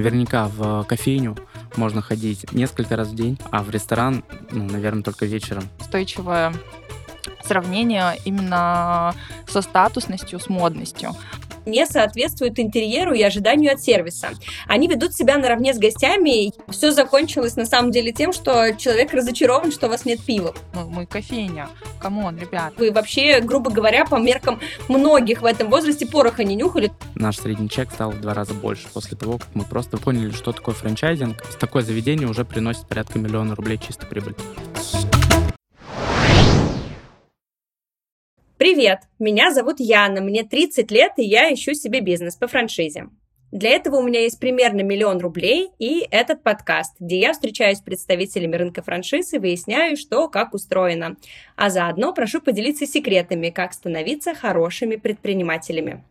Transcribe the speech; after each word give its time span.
Наверняка 0.00 0.48
в 0.48 0.84
кофейню 0.84 1.36
можно 1.76 2.00
ходить 2.00 2.50
несколько 2.54 2.96
раз 2.96 3.08
в 3.08 3.14
день, 3.14 3.38
а 3.50 3.62
в 3.62 3.68
ресторан, 3.68 4.24
ну, 4.50 4.64
наверное, 4.64 5.02
только 5.02 5.26
вечером. 5.26 5.64
Устойчивое 5.78 6.54
сравнение 7.44 8.16
именно 8.24 9.14
со 9.46 9.60
статусностью, 9.60 10.40
с 10.40 10.48
модностью 10.48 11.10
не 11.66 11.86
соответствуют 11.86 12.58
интерьеру 12.58 13.14
и 13.14 13.22
ожиданию 13.22 13.72
от 13.72 13.82
сервиса. 13.82 14.30
Они 14.66 14.88
ведут 14.88 15.14
себя 15.14 15.38
наравне 15.38 15.74
с 15.74 15.78
гостями. 15.78 16.52
Все 16.70 16.92
закончилось 16.92 17.56
на 17.56 17.66
самом 17.66 17.90
деле 17.90 18.12
тем, 18.12 18.32
что 18.32 18.72
человек 18.76 19.12
разочарован, 19.12 19.72
что 19.72 19.86
у 19.86 19.90
вас 19.90 20.04
нет 20.04 20.20
пива. 20.20 20.54
Ну, 20.74 20.88
мы 20.88 21.06
кофейня. 21.06 21.68
Come 22.00 22.22
on, 22.22 22.38
ребят. 22.38 22.74
Вы 22.76 22.92
вообще, 22.92 23.40
грубо 23.40 23.70
говоря, 23.70 24.04
по 24.04 24.16
меркам 24.16 24.60
многих 24.88 25.42
в 25.42 25.44
этом 25.44 25.70
возрасте 25.70 26.06
пороха 26.06 26.44
не 26.44 26.54
нюхали. 26.54 26.92
Наш 27.14 27.38
средний 27.38 27.68
чек 27.68 27.90
стал 27.90 28.10
в 28.10 28.20
два 28.20 28.34
раза 28.34 28.54
больше 28.54 28.88
после 28.92 29.16
того, 29.16 29.38
как 29.38 29.48
мы 29.54 29.64
просто 29.64 29.96
поняли, 29.96 30.30
что 30.30 30.52
такое 30.52 30.74
франчайзинг. 30.74 31.42
Такое 31.58 31.82
заведение 31.82 32.28
уже 32.28 32.44
приносит 32.44 32.86
порядка 32.86 33.18
миллиона 33.18 33.54
рублей 33.54 33.78
чистой 33.78 34.06
прибыли. 34.06 34.36
Привет, 38.60 39.04
меня 39.18 39.54
зовут 39.54 39.76
Яна, 39.80 40.20
мне 40.20 40.42
30 40.42 40.90
лет, 40.90 41.12
и 41.16 41.24
я 41.24 41.50
ищу 41.50 41.72
себе 41.72 42.02
бизнес 42.02 42.36
по 42.36 42.46
франшизе. 42.46 43.06
Для 43.52 43.70
этого 43.70 43.96
у 43.96 44.02
меня 44.02 44.20
есть 44.20 44.38
примерно 44.38 44.82
миллион 44.82 45.16
рублей 45.20 45.70
и 45.78 46.06
этот 46.10 46.42
подкаст, 46.42 46.94
где 47.00 47.20
я 47.20 47.32
встречаюсь 47.32 47.78
с 47.78 47.80
представителями 47.80 48.56
рынка 48.56 48.82
франшиз 48.82 49.32
и 49.32 49.38
выясняю, 49.38 49.96
что 49.96 50.28
как 50.28 50.52
устроено. 50.52 51.16
А 51.56 51.70
заодно 51.70 52.12
прошу 52.12 52.42
поделиться 52.42 52.84
секретами, 52.86 53.48
как 53.48 53.72
становиться 53.72 54.34
хорошими 54.34 54.96
предпринимателями. 54.96 56.04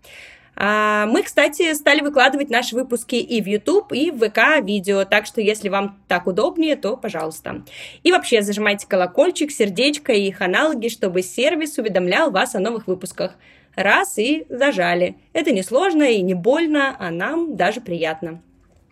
А, 0.62 1.06
мы, 1.06 1.24
кстати, 1.24 1.74
стали 1.74 2.02
выкладывать 2.02 2.50
наши 2.50 2.76
выпуски 2.76 3.16
и 3.16 3.42
в 3.42 3.48
YouTube, 3.48 3.94
и 3.94 4.12
в 4.12 4.20
ВК 4.20 4.62
видео, 4.62 5.06
так 5.06 5.26
что 5.26 5.40
если 5.40 5.70
вам 5.70 6.04
так 6.10 6.28
удобнее, 6.28 6.76
то 6.76 6.98
пожалуйста. 6.98 7.64
И 8.04 8.12
вообще 8.12 8.42
зажимайте 8.42 8.86
колокольчик, 8.86 9.52
сердечко 9.52 10.12
и 10.12 10.28
их 10.28 10.42
аналоги, 10.42 10.90
чтобы 10.90 11.22
сервис 11.22 11.78
уведомлял 11.78 12.30
вас 12.30 12.56
о 12.56 12.60
новых 12.60 12.88
выпусках. 12.88 13.36
Раз 13.76 14.18
и 14.18 14.46
зажали. 14.50 15.16
Это 15.32 15.52
не 15.52 15.64
сложно 15.64 16.04
и 16.04 16.22
не 16.22 16.34
больно, 16.34 16.94
а 17.00 17.10
нам 17.10 17.56
даже 17.56 17.80
приятно. 17.80 18.42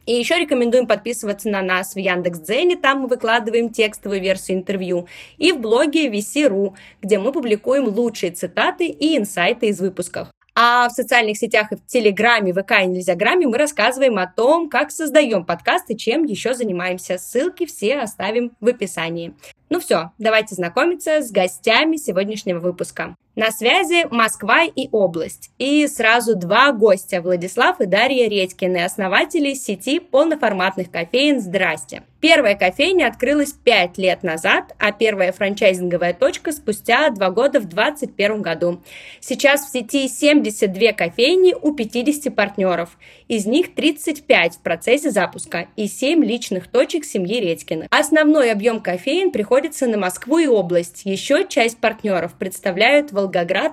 И 0.06 0.14
еще 0.14 0.40
рекомендуем 0.40 0.88
подписываться 0.88 1.50
на 1.50 1.62
нас 1.62 1.96
в 1.96 2.00
Яндекс.Дзене, 2.00 2.78
там 2.78 3.02
мы 3.02 3.08
выкладываем 3.09 3.72
текстовую 3.72 4.22
версию 4.22 4.59
интервью, 4.59 5.09
и 5.38 5.52
в 5.52 5.59
блоге 5.59 6.08
VC.ru, 6.08 6.76
где 7.02 7.20
мы 7.20 7.34
публикуем 7.34 7.90
лучшие 7.90 8.31
цитаты 8.31 8.86
и 8.88 9.18
инсайты 9.18 9.68
из 9.68 9.81
выпусков. 9.81 10.30
А 10.59 10.89
в 10.89 10.91
социальных 10.91 11.38
сетях 11.38 11.72
и 11.72 11.75
в 11.75 11.86
Телеграме, 11.86 12.52
ВК 12.52 12.81
и 12.81 12.88
Нельзяграме 12.88 13.45
мы 13.45 13.59
рассказываем 13.59 14.17
о 14.17 14.25
том, 14.25 14.69
как 14.69 14.89
создаем 14.89 15.45
подкасты, 15.45 15.94
чем 15.94 16.23
еще 16.23 16.55
занимаемся. 16.55 17.19
Ссылки 17.19 17.67
все 17.67 18.00
оставим 18.00 18.52
в 18.59 18.67
описании. 18.67 19.35
Ну 19.69 19.80
все, 19.80 20.13
давайте 20.17 20.55
знакомиться 20.55 21.22
с 21.22 21.30
гостями 21.30 21.97
сегодняшнего 21.97 22.59
выпуска. 22.59 23.16
На 23.38 23.52
связи 23.52 24.08
Москва 24.10 24.64
и 24.64 24.90
область. 24.92 25.52
И 25.60 25.86
сразу 25.86 26.36
два 26.36 26.72
гостя, 26.72 27.22
Владислав 27.22 27.80
и 27.80 27.86
Дарья 27.86 28.28
Редькины, 28.28 28.84
основатели 28.84 29.54
сети 29.54 30.00
полноформатных 30.00 30.90
кофеин 30.90 31.40
«Здрасте». 31.40 32.02
Первая 32.20 32.56
кофейня 32.56 33.06
открылась 33.06 33.54
пять 33.54 34.00
лет 34.00 34.24
назад, 34.24 34.74
а 34.80 34.92
первая 34.92 35.32
франчайзинговая 35.32 36.16
точка 36.16 36.52
спустя 36.52 37.12
два 37.12 37.30
года 37.30 37.60
в 37.60 37.70
2021 37.70 38.42
году. 38.42 38.82
Сейчас 39.20 39.68
в 39.68 39.72
сети 39.72 40.08
72 40.08 40.94
кофейни 40.94 41.54
у 41.54 41.76
50 41.76 42.36
партнеров. 42.36 42.98
Из 43.28 43.46
них 43.46 43.76
35 43.76 44.56
в 44.56 44.62
процессе 44.62 45.12
запуска 45.12 45.68
и 45.76 45.88
7 45.88 46.26
личных 46.26 46.68
точек 46.70 47.06
семьи 47.06 47.40
Редькиных. 47.40 47.88
Основной 47.92 48.52
объем 48.52 48.80
кофеин 48.80 49.30
приходится 49.30 49.86
на 49.86 50.00
Москву 50.00 50.40
и 50.40 50.47
область. 50.47 51.03
Еще 51.06 51.46
часть 51.47 51.78
партнеров 51.78 52.34
представляют 52.34 53.12
Волгоград 53.12 53.27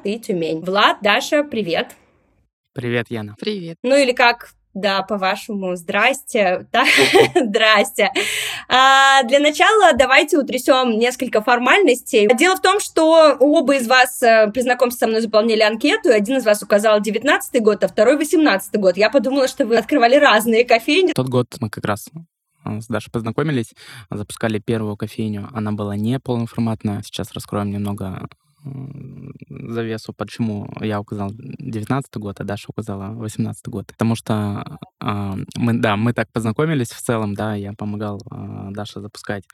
и 0.05 0.19
Тюмень. 0.19 0.61
Влад, 0.61 0.99
Даша, 1.03 1.45
привет! 1.45 1.95
Привет, 2.73 3.07
Яна. 3.09 3.37
Привет. 3.39 3.79
Ну 3.83 3.97
или 3.97 4.13
как 4.13 4.55
да, 4.75 5.03
по-вашему, 5.03 5.77
здрасте. 5.77 6.67
Да, 6.73 6.85
здрасте. 7.37 8.11
А, 8.69 9.23
для 9.23 9.39
начала 9.39 9.93
давайте 9.97 10.37
утрясем 10.37 10.99
несколько 10.99 11.41
формальностей. 11.41 12.29
Дело 12.35 12.57
в 12.57 12.61
том, 12.61 12.81
что 12.81 13.37
оба 13.39 13.77
из 13.77 13.87
вас 13.87 14.21
э, 14.23 14.51
при 14.53 14.63
знакомстве 14.63 15.07
со 15.07 15.07
мной 15.07 15.21
заполнили 15.21 15.61
анкету, 15.61 16.09
и 16.09 16.13
один 16.13 16.39
из 16.39 16.45
вас 16.45 16.61
указал 16.63 17.01
19 17.01 17.63
год, 17.63 17.85
а 17.85 17.89
второй 17.89 18.17
18 18.17 18.75
год. 18.81 18.97
Я 18.97 19.11
подумала, 19.11 19.47
что 19.47 19.65
вы 19.65 19.77
открывали 19.77 20.17
разные 20.17 20.65
кофейни. 20.65 21.13
Тот 21.13 21.29
год 21.29 21.47
мы 21.61 21.71
как 21.71 21.85
раз 21.85 22.09
э, 22.65 22.81
с 22.81 22.89
Дашей 22.89 23.13
познакомились, 23.13 23.75
запускали 24.11 24.59
первую 24.59 24.97
кофейню. 24.97 25.51
Она 25.53 25.71
была 25.71 25.95
не 25.95 26.19
полноформатная. 26.19 27.03
Сейчас 27.05 27.33
раскроем 27.33 27.71
немного 27.71 28.27
завесу, 29.51 30.13
почему 30.13 30.69
я 30.81 31.01
указал 31.01 31.31
19 31.33 32.17
год, 32.17 32.41
а 32.41 32.45
Даша 32.45 32.67
указала 32.69 33.15
18 33.15 33.69
год. 33.69 33.87
Потому 33.87 34.17
что 34.17 34.79
э, 35.01 35.35
мы, 35.57 35.81
да, 35.81 35.97
мы 35.97 36.13
так 36.13 36.31
познакомились 36.33 36.91
в 36.91 37.01
целом, 37.01 37.35
да, 37.35 37.55
я 37.55 37.73
помогал 37.73 38.21
э, 38.31 38.69
Даше 38.71 39.01
запускать 39.01 39.45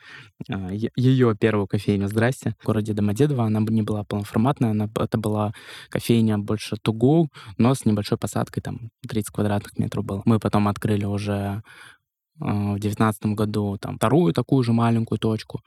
э, 0.48 0.68
ее 0.96 1.36
первую 1.36 1.66
кофейню 1.66 2.08
«Здрасте» 2.08 2.54
в 2.60 2.66
городе 2.66 2.92
Домодедово. 2.92 3.44
Она 3.44 3.60
не 3.60 3.82
была 3.82 4.04
полноформатная, 4.04 4.70
она, 4.70 4.88
это 4.96 5.18
была 5.18 5.52
кофейня 5.88 6.38
больше 6.38 6.76
тугу, 6.76 7.28
но 7.58 7.74
с 7.74 7.84
небольшой 7.84 8.18
посадкой, 8.18 8.62
там 8.62 8.90
30 9.08 9.30
квадратных 9.30 9.78
метров 9.78 10.04
было. 10.04 10.22
Мы 10.24 10.38
потом 10.38 10.68
открыли 10.68 11.04
уже 11.04 11.62
в 12.40 12.78
девятнадцатом 12.78 13.34
году 13.34 13.76
там 13.78 13.96
вторую 13.96 14.32
такую 14.32 14.64
же 14.64 14.72
маленькую 14.72 15.18
точку, 15.18 15.60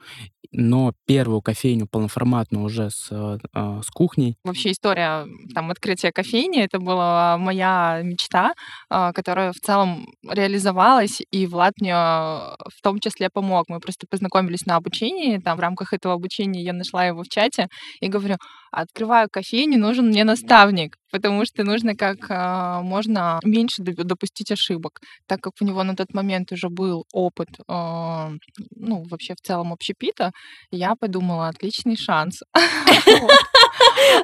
но 0.52 0.92
первую 1.06 1.40
кофейню 1.40 1.86
полноформатную 1.86 2.64
уже 2.64 2.90
с, 2.90 3.08
э, 3.10 3.38
с 3.82 3.90
кухней. 3.90 4.36
Вообще 4.44 4.72
история 4.72 5.26
там 5.54 5.70
открытия 5.70 6.12
кофейни, 6.12 6.62
это 6.62 6.78
была 6.78 7.38
моя 7.38 8.00
мечта, 8.02 8.54
э, 8.90 9.12
которая 9.14 9.52
в 9.52 9.60
целом 9.60 10.06
реализовалась, 10.28 11.22
и 11.30 11.46
Влад 11.46 11.74
мне 11.80 11.94
в 11.94 12.82
том 12.82 12.98
числе 13.00 13.30
помог. 13.32 13.66
Мы 13.68 13.80
просто 13.80 14.06
познакомились 14.08 14.66
на 14.66 14.76
обучении, 14.76 15.38
там 15.38 15.56
в 15.56 15.60
рамках 15.60 15.92
этого 15.92 16.14
обучения 16.14 16.62
я 16.62 16.72
нашла 16.72 17.04
его 17.06 17.22
в 17.22 17.28
чате 17.28 17.68
и 18.00 18.08
говорю, 18.08 18.36
открываю 18.82 19.28
кофейню, 19.30 19.78
нужен 19.78 20.08
мне 20.08 20.24
наставник, 20.24 20.96
потому 21.10 21.44
что 21.44 21.64
нужно 21.64 21.94
как 21.94 22.30
э, 22.30 22.80
можно 22.82 23.40
меньше 23.44 23.82
допустить 23.82 24.50
ошибок, 24.50 25.00
так 25.26 25.40
как 25.40 25.52
у 25.60 25.64
него 25.64 25.82
на 25.84 25.94
тот 25.94 26.12
момент 26.14 26.52
уже 26.52 26.68
был 26.68 27.04
опыт, 27.12 27.48
э, 27.58 27.62
ну, 27.68 29.04
вообще 29.10 29.34
в 29.34 29.46
целом 29.46 29.72
общепита, 29.72 30.32
я 30.70 30.94
подумала, 30.96 31.48
отличный 31.48 31.96
шанс. 31.96 32.40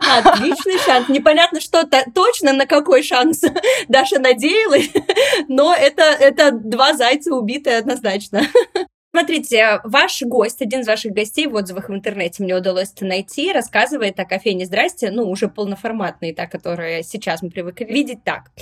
Отличный 0.00 0.78
шанс. 0.78 1.08
Непонятно, 1.08 1.60
что 1.60 1.80
-то, 1.82 2.02
точно 2.14 2.52
на 2.52 2.66
какой 2.66 3.02
шанс 3.02 3.40
Даша 3.88 4.18
надеялась, 4.18 4.90
но 5.48 5.74
это, 5.74 6.02
это 6.02 6.50
два 6.52 6.94
зайца 6.94 7.34
убитые 7.34 7.78
однозначно. 7.78 8.42
Смотрите, 9.12 9.80
ваш 9.82 10.22
гость, 10.22 10.62
один 10.62 10.82
из 10.82 10.86
ваших 10.86 11.12
гостей 11.12 11.48
в 11.48 11.54
отзывах 11.56 11.88
в 11.88 11.92
интернете 11.92 12.44
мне 12.44 12.54
удалось 12.54 12.92
это 12.94 13.04
найти, 13.04 13.52
рассказывает 13.52 14.20
о 14.20 14.24
кофейне 14.24 14.66
«Здрасте», 14.66 15.10
ну, 15.10 15.28
уже 15.28 15.48
полноформатной, 15.48 16.32
та, 16.32 16.46
которая 16.46 17.02
сейчас 17.02 17.42
мы 17.42 17.50
привыкли 17.50 17.86
видеть 17.86 18.22
так. 18.22 18.52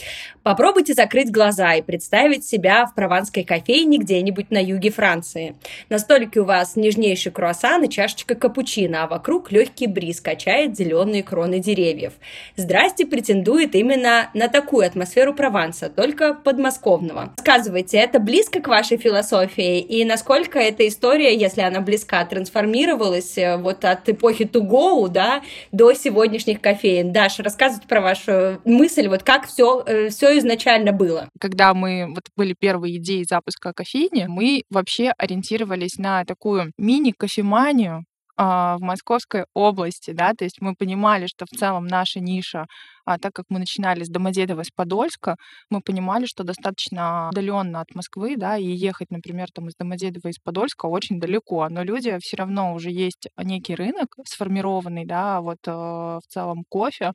Попробуйте 0.42 0.94
закрыть 0.94 1.30
глаза 1.30 1.74
и 1.74 1.82
представить 1.82 2.46
себя 2.46 2.86
в 2.86 2.94
прованской 2.94 3.44
кофейне 3.44 3.98
где-нибудь 3.98 4.50
на 4.50 4.56
юге 4.56 4.90
Франции. 4.90 5.54
На 5.90 5.98
столике 5.98 6.40
у 6.40 6.44
вас 6.44 6.76
нежнейший 6.76 7.30
круассан 7.30 7.84
и 7.84 7.90
чашечка 7.90 8.34
капучино, 8.34 9.04
а 9.04 9.06
вокруг 9.06 9.52
легкий 9.52 9.86
бриз 9.86 10.22
качает 10.22 10.78
зеленые 10.78 11.22
кроны 11.22 11.58
деревьев. 11.58 12.14
«Здрасте» 12.56 13.04
претендует 13.04 13.74
именно 13.74 14.30
на 14.32 14.48
такую 14.48 14.86
атмосферу 14.86 15.34
Прованса, 15.34 15.90
только 15.90 16.32
подмосковного. 16.32 17.34
Сказывайте, 17.38 17.98
это 17.98 18.18
близко 18.18 18.62
к 18.62 18.68
вашей 18.68 18.96
философии 18.96 19.80
и 19.80 20.06
насколько 20.06 20.37
насколько 20.38 20.58
эта 20.58 20.86
история, 20.86 21.36
если 21.36 21.62
она 21.62 21.80
близка, 21.80 22.24
трансформировалась 22.24 23.36
э, 23.38 23.56
вот 23.56 23.84
от 23.84 24.08
эпохи 24.08 24.44
to 24.44 25.08
да, 25.08 25.42
до 25.72 25.92
сегодняшних 25.94 26.60
кофеин. 26.60 27.12
Даша, 27.12 27.42
рассказывайте 27.42 27.88
про 27.88 28.00
вашу 28.00 28.60
мысль, 28.64 29.08
вот 29.08 29.22
как 29.22 29.46
все, 29.46 29.82
э, 29.86 30.08
все 30.10 30.38
изначально 30.38 30.92
было. 30.92 31.28
Когда 31.40 31.74
мы, 31.74 32.06
вот 32.14 32.24
были 32.36 32.54
первые 32.58 32.96
идеи 32.98 33.24
запуска 33.28 33.72
кофейни, 33.72 34.26
мы 34.28 34.62
вообще 34.70 35.12
ориентировались 35.18 35.98
на 35.98 36.24
такую 36.24 36.72
мини-кофеманию, 36.78 38.04
в 38.44 38.78
Московской 38.80 39.46
области, 39.54 40.12
да, 40.12 40.32
то 40.34 40.44
есть 40.44 40.60
мы 40.60 40.74
понимали, 40.76 41.26
что 41.26 41.44
в 41.46 41.50
целом 41.56 41.86
наша 41.86 42.20
ниша, 42.20 42.66
а 43.04 43.18
так 43.18 43.32
как 43.34 43.46
мы 43.48 43.58
начинали 43.58 44.04
с 44.04 44.08
Домодедово, 44.08 44.62
с 44.62 44.70
Подольска, 44.70 45.36
мы 45.70 45.80
понимали, 45.80 46.26
что 46.26 46.44
достаточно 46.44 47.28
удаленно 47.32 47.80
от 47.80 47.94
Москвы, 47.94 48.36
да, 48.36 48.56
и 48.56 48.64
ехать, 48.66 49.10
например, 49.10 49.48
там 49.52 49.68
из 49.68 49.74
Домодедова, 49.76 50.28
из 50.28 50.38
Подольска 50.38 50.86
очень 50.86 51.20
далеко, 51.20 51.68
но 51.68 51.82
люди 51.82 52.18
все 52.20 52.36
равно 52.36 52.74
уже 52.74 52.90
есть 52.90 53.28
некий 53.36 53.74
рынок 53.74 54.14
сформированный, 54.24 55.04
да, 55.06 55.40
вот 55.40 55.58
э, 55.66 55.70
в 55.72 56.22
целом 56.28 56.64
кофе, 56.68 57.12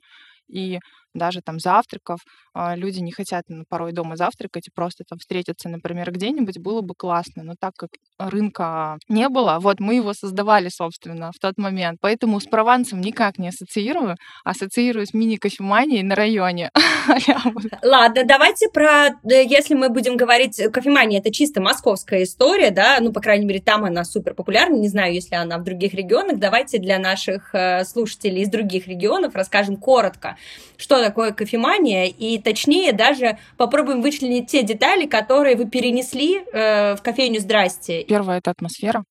и 0.48 0.80
даже 1.14 1.42
там 1.42 1.60
завтраков. 1.60 2.20
А, 2.54 2.76
люди 2.76 3.00
не 3.00 3.12
хотят 3.12 3.44
ну, 3.48 3.64
порой 3.68 3.92
дома 3.92 4.16
завтракать 4.16 4.68
и 4.68 4.72
просто 4.74 5.04
там 5.08 5.20
встретиться, 5.20 5.70
например, 5.70 6.12
где-нибудь, 6.12 6.60
было 6.60 6.82
бы 6.82 6.94
классно. 6.96 7.44
Но 7.44 7.54
так 7.60 7.74
как 7.78 7.90
рынка 8.20 8.98
не 9.10 9.30
было, 9.30 9.58
вот 9.60 9.80
мы 9.80 9.96
его 9.96 10.14
создавали, 10.14 10.70
собственно, 10.70 11.32
в 11.32 11.40
тот 11.40 11.58
момент. 11.58 12.00
Поэтому 12.02 12.40
с 12.40 12.46
Провансом 12.46 13.02
никак 13.02 13.40
не 13.40 13.50
ассоциирую, 13.50 14.16
ассоциирую 14.44 15.06
с 15.06 15.14
мини-кофеманией 15.14 16.04
на 16.04 16.16
районе. 16.16 16.70
Ладно, 17.84 18.24
давайте 18.26 18.70
про, 18.70 19.08
э, 19.08 19.44
если 19.46 19.74
мы 19.74 19.90
будем 19.90 20.18
говорить, 20.18 20.60
э, 20.60 20.70
кофемания 20.70 21.20
это 21.20 21.32
чисто 21.32 21.62
московская 21.62 22.24
история, 22.24 22.72
да, 22.72 22.98
ну, 23.02 23.12
по 23.12 23.22
крайней 23.22 23.46
мере, 23.46 23.60
там 23.60 23.84
она 23.86 24.04
супер 24.04 24.34
популярна, 24.34 24.76
не 24.76 24.88
знаю, 24.88 25.14
если 25.14 25.36
она 25.36 25.58
в 25.58 25.64
других 25.64 25.94
регионах. 25.94 26.40
Давайте 26.40 26.78
для 26.78 27.00
наших 27.00 27.54
э, 27.54 27.84
слушателей 27.86 28.44
из 28.44 28.50
других 28.50 28.88
регионов 28.88 29.36
расскажем 29.36 29.78
коротко, 29.78 30.38
что 30.78 31.03
такое 31.04 31.32
кофемания, 31.32 32.06
и 32.06 32.40
точнее 32.40 32.94
даже 32.94 33.38
попробуем 33.58 34.02
вычленить 34.02 34.48
те 34.48 34.64
детали, 34.64 35.06
которые 35.06 35.56
вы 35.56 35.70
перенесли 35.70 36.44
в 36.52 37.00
кофейню 37.04 37.40
«Здрасте». 37.40 38.04
Первое— 38.04 38.38
это 38.40 38.52
атмосфера, 38.52 39.04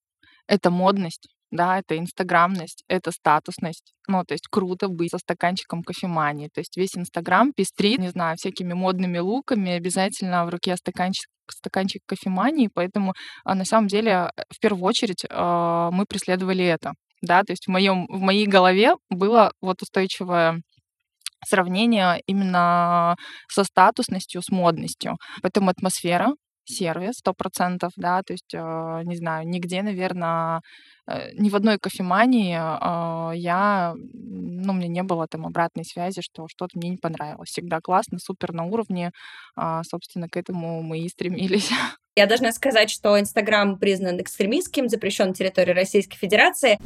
это 0.47 0.71
модность, 0.71 1.29
да, 1.53 1.79
это 1.79 1.99
инстаграмность, 1.99 2.83
это 2.89 3.13
статусность. 3.13 3.93
Ну, 4.09 4.25
то 4.25 4.35
есть 4.35 4.49
круто 4.51 4.89
быть 4.89 5.11
со 5.11 5.19
стаканчиком 5.19 5.83
кофемании. 5.83 6.49
То 6.53 6.61
есть 6.61 6.77
весь 6.77 6.97
инстаграм 6.97 7.53
пестрит, 7.53 7.99
не 7.99 8.09
знаю, 8.09 8.37
всякими 8.37 8.73
модными 8.73 9.19
луками, 9.19 9.73
обязательно 9.73 10.47
в 10.47 10.49
руке 10.49 10.77
стаканчик 10.77 11.29
стаканчик 11.51 12.03
кофемании, 12.07 12.71
поэтому 12.73 13.13
а, 13.45 13.55
на 13.55 13.65
самом 13.65 13.89
деле 13.89 14.31
в 14.49 14.59
первую 14.59 14.85
очередь 14.85 15.27
а, 15.29 15.91
мы 15.91 16.07
преследовали 16.07 16.65
это, 16.65 16.93
да, 17.21 17.43
то 17.43 17.53
есть 17.53 17.67
в 17.67 17.71
моем 17.71 18.07
в 18.09 18.21
моей 18.21 18.47
голове 18.47 18.95
было 19.11 19.53
вот 19.61 19.83
устойчивое 19.83 20.63
сравнение 21.45 22.23
именно 22.27 23.17
со 23.49 23.65
статусностью, 23.65 24.43
с 24.43 24.51
модностью. 24.51 25.17
Поэтому 25.43 25.71
атмосфера, 25.71 26.35
сервис, 26.65 27.15
сто 27.19 27.35
процентов, 27.35 27.93
да, 27.97 28.23
то 28.23 28.33
есть, 28.33 28.55
э, 28.55 29.03
не 29.05 29.17
знаю, 29.17 29.49
нигде, 29.49 29.83
наверное, 29.83 30.61
э, 31.07 31.33
ни 31.35 31.51
в 31.51 31.57
одной 31.57 31.79
кофемании 31.79 32.55
э, 32.57 33.37
я, 33.37 33.95
ну, 33.97 34.73
меня 34.73 34.89
не 34.89 35.03
было 35.03 35.27
там 35.27 35.47
обратной 35.47 35.85
связи, 35.85 36.21
что 36.23 36.47
что-то 36.49 36.79
мне 36.79 36.91
не 36.91 36.97
понравилось. 36.97 37.51
Всегда 37.51 37.81
классно, 37.81 38.19
супер 38.19 38.53
на 38.53 38.65
уровне, 38.65 39.11
а, 39.57 39.83
собственно, 39.85 40.29
к 40.29 40.37
этому 40.37 40.83
мы 40.83 41.01
и 41.01 41.09
стремились. 41.09 41.71
Я 42.17 42.27
должна 42.27 42.53
сказать, 42.53 42.91
что 42.91 43.19
Инстаграм 43.19 43.79
признан 43.79 44.21
экстремистским, 44.21 44.89
запрещен 44.89 45.29
на 45.29 45.35
территории 45.35 45.73
Российской 45.73 46.17
Федерации. 46.19 46.79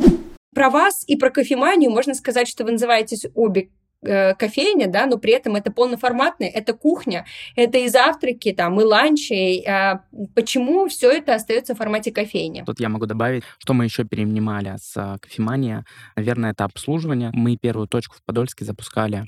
Про 0.55 0.71
вас 0.71 1.05
и 1.07 1.17
про 1.17 1.31
кофеманию 1.31 1.91
можно 1.91 2.15
сказать, 2.15 2.49
что 2.49 2.65
вы 2.65 2.73
называетесь 2.73 3.27
обе 3.35 3.69
Э, 4.07 4.35
кофейня, 4.35 4.87
да, 4.89 5.07
но 5.07 5.19
при 5.19 5.33
этом 5.33 5.57
это 5.57 5.71
полноформатная, 5.71 6.49
это 6.49 6.73
кухня, 6.73 7.27
это 7.57 7.79
и 7.79 7.89
завтраки, 7.89 8.53
там, 8.53 8.81
и 8.81 8.85
ланчи. 8.85 9.65
А 9.67 10.03
почему 10.35 10.89
все 10.89 11.11
это 11.11 11.35
остается 11.35 11.75
в 11.75 11.79
формате 11.79 12.13
кофейни? 12.13 12.63
Тут 12.65 12.81
я 12.81 12.89
могу 12.89 13.07
добавить, 13.07 13.43
что 13.59 13.75
мы 13.75 13.85
еще 13.85 14.05
перенимали 14.05 14.77
с 14.79 14.97
э, 14.97 15.19
кофемания. 15.21 15.85
Наверное, 16.17 16.53
это 16.53 16.65
обслуживание. 16.65 17.31
Мы 17.33 17.57
первую 17.57 17.89
точку 17.89 18.17
в 18.17 18.23
Подольске 18.25 18.65
запускали 18.65 19.25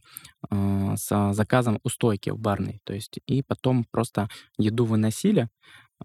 э, 0.50 0.94
с 0.96 1.32
заказом 1.32 1.80
у 1.82 1.88
стойки 1.88 2.30
в 2.30 2.38
барной. 2.38 2.80
То 2.84 2.94
есть 2.94 3.18
и 3.26 3.42
потом 3.42 3.84
просто 3.90 4.28
еду 4.58 4.84
выносили, 4.84 5.42
а, 5.42 5.48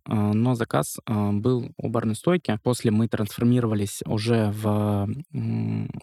но 0.05 0.55
заказ 0.55 0.97
а, 1.05 1.31
был 1.31 1.71
у 1.77 1.89
барной 1.89 2.15
стойки. 2.15 2.59
После 2.63 2.91
мы 2.91 3.07
трансформировались 3.07 4.01
уже 4.05 4.51
в, 4.51 5.07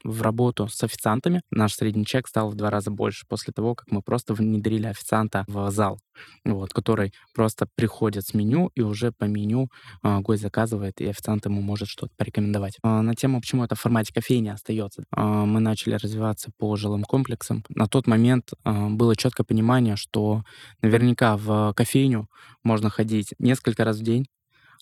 в 0.04 0.22
работу 0.22 0.68
с 0.68 0.82
официантами. 0.82 1.42
Наш 1.50 1.74
средний 1.74 2.06
чек 2.06 2.28
стал 2.28 2.50
в 2.50 2.54
два 2.54 2.70
раза 2.70 2.90
больше 2.90 3.26
после 3.28 3.52
того, 3.52 3.74
как 3.74 3.90
мы 3.90 4.02
просто 4.02 4.34
внедрили 4.34 4.86
официанта 4.86 5.44
в 5.48 5.70
зал, 5.70 5.98
вот, 6.44 6.72
который 6.72 7.12
просто 7.34 7.66
приходит 7.74 8.26
с 8.26 8.34
меню, 8.34 8.70
и 8.74 8.80
уже 8.80 9.12
по 9.12 9.24
меню 9.24 9.68
а, 10.02 10.20
гость 10.20 10.42
заказывает, 10.42 11.00
и 11.00 11.06
официант 11.06 11.44
ему 11.46 11.60
может 11.60 11.88
что-то 11.88 12.12
порекомендовать. 12.16 12.78
На 12.82 13.14
тему, 13.14 13.40
почему 13.40 13.64
это 13.64 13.74
в 13.74 13.80
формате 13.80 14.12
кофейни 14.14 14.48
остается, 14.48 15.04
мы 15.14 15.60
начали 15.60 15.94
развиваться 15.94 16.50
по 16.58 16.76
жилым 16.76 17.04
комплексам. 17.04 17.64
На 17.68 17.86
тот 17.86 18.06
момент 18.06 18.52
было 18.64 19.16
четкое 19.16 19.44
понимание, 19.44 19.96
что 19.96 20.42
наверняка 20.82 21.36
в 21.36 21.72
кофейню 21.74 22.28
можно 22.62 22.90
ходить 22.90 23.34
несколько 23.38 23.79
раз 23.84 23.98
в 23.98 24.02
день, 24.02 24.26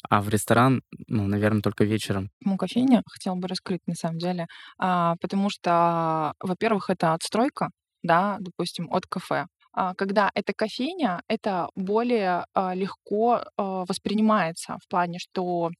а 0.09 0.21
в 0.23 0.29
ресторан, 0.29 0.83
ну, 1.07 1.27
наверное, 1.27 1.63
только 1.63 1.85
вечером. 1.85 2.31
Почему 2.39 2.57
кофейня? 2.57 3.03
Хотела 3.07 3.35
бы 3.35 3.49
раскрыть, 3.49 3.81
на 3.87 3.95
самом 3.95 4.19
деле. 4.19 4.47
А, 4.79 5.17
потому 5.21 5.51
что, 5.51 6.35
во-первых, 6.41 6.91
это 6.91 7.15
отстройка, 7.15 7.71
да, 8.03 8.37
допустим, 8.41 8.89
от 8.93 9.07
кафе. 9.07 9.47
А, 9.73 9.95
когда 9.95 10.31
это 10.35 10.53
кофейня, 10.55 11.23
это 11.29 11.69
более 11.75 12.47
а, 12.55 12.75
легко 12.75 13.45
а, 13.57 13.85
воспринимается 13.87 14.77
в 14.83 14.89
плане, 14.89 15.19
что 15.19 15.71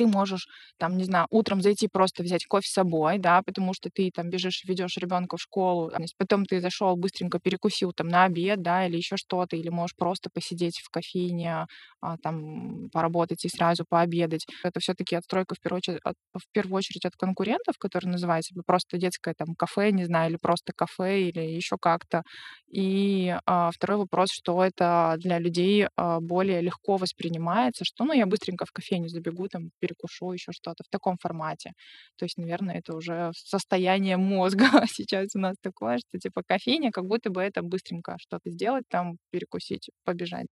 ты 0.00 0.06
можешь, 0.06 0.48
там, 0.78 0.96
не 0.96 1.04
знаю, 1.04 1.26
утром 1.30 1.60
зайти 1.62 1.88
просто 1.88 2.22
взять 2.22 2.46
кофе 2.46 2.68
с 2.68 2.72
собой, 2.72 3.18
да, 3.18 3.42
потому 3.42 3.74
что 3.74 3.90
ты 3.92 4.10
там 4.14 4.30
бежишь, 4.30 4.64
ведешь 4.64 4.96
ребенка 4.96 5.36
в 5.36 5.40
школу, 5.42 5.90
потом 6.18 6.46
ты 6.46 6.60
зашел, 6.60 6.96
быстренько 6.96 7.38
перекусил 7.38 7.92
там 7.92 8.08
на 8.08 8.24
обед, 8.24 8.62
да, 8.62 8.86
или 8.86 8.96
еще 8.96 9.16
что-то, 9.16 9.56
или 9.56 9.68
можешь 9.68 9.96
просто 9.96 10.30
посидеть 10.32 10.78
в 10.80 10.90
кофейне, 10.90 11.66
а, 12.00 12.16
там, 12.22 12.88
поработать 12.92 13.44
и 13.44 13.48
сразу 13.48 13.84
пообедать. 13.88 14.46
Это 14.62 14.80
все-таки 14.80 15.16
отстройка 15.16 15.54
в 15.54 15.60
первую, 15.60 15.78
очередь, 15.78 16.00
от, 16.04 16.14
в 16.34 16.50
первую 16.52 16.76
очередь 16.78 17.04
от 17.06 17.16
конкурентов, 17.16 17.76
которые 17.78 18.10
называются 18.12 18.54
просто 18.66 18.98
детское 18.98 19.34
там 19.34 19.54
кафе, 19.56 19.90
не 19.90 20.04
знаю, 20.04 20.30
или 20.30 20.38
просто 20.40 20.72
кафе, 20.74 21.22
или 21.28 21.40
еще 21.40 21.76
как-то. 21.80 22.22
И 22.68 23.36
а, 23.46 23.70
второй 23.72 23.98
вопрос, 23.98 24.30
что 24.32 24.62
это 24.64 25.16
для 25.18 25.38
людей 25.38 25.88
а, 25.96 26.20
более 26.20 26.60
легко 26.60 26.96
воспринимается, 26.96 27.84
что, 27.84 28.04
ну, 28.04 28.12
я 28.12 28.26
быстренько 28.26 28.64
в 28.66 28.72
кофейню 28.72 29.08
забегу, 29.08 29.48
там, 29.48 29.70
перекушу, 29.90 30.32
еще 30.32 30.52
что-то 30.52 30.84
в 30.84 30.88
таком 30.90 31.16
формате. 31.18 31.72
То 32.16 32.24
есть, 32.24 32.38
наверное, 32.38 32.76
это 32.78 32.94
уже 32.96 33.30
состояние 33.34 34.16
мозга 34.16 34.64
сейчас 34.88 35.28
у 35.34 35.38
нас 35.40 35.56
такое, 35.62 35.98
что 35.98 36.18
типа 36.18 36.42
кофейня, 36.46 36.90
как 36.92 37.04
будто 37.06 37.30
бы 37.30 37.42
это 37.42 37.62
быстренько 37.62 38.16
что-то 38.20 38.50
сделать, 38.50 38.84
там 38.88 39.18
перекусить, 39.30 39.90
побежать. 40.04 40.46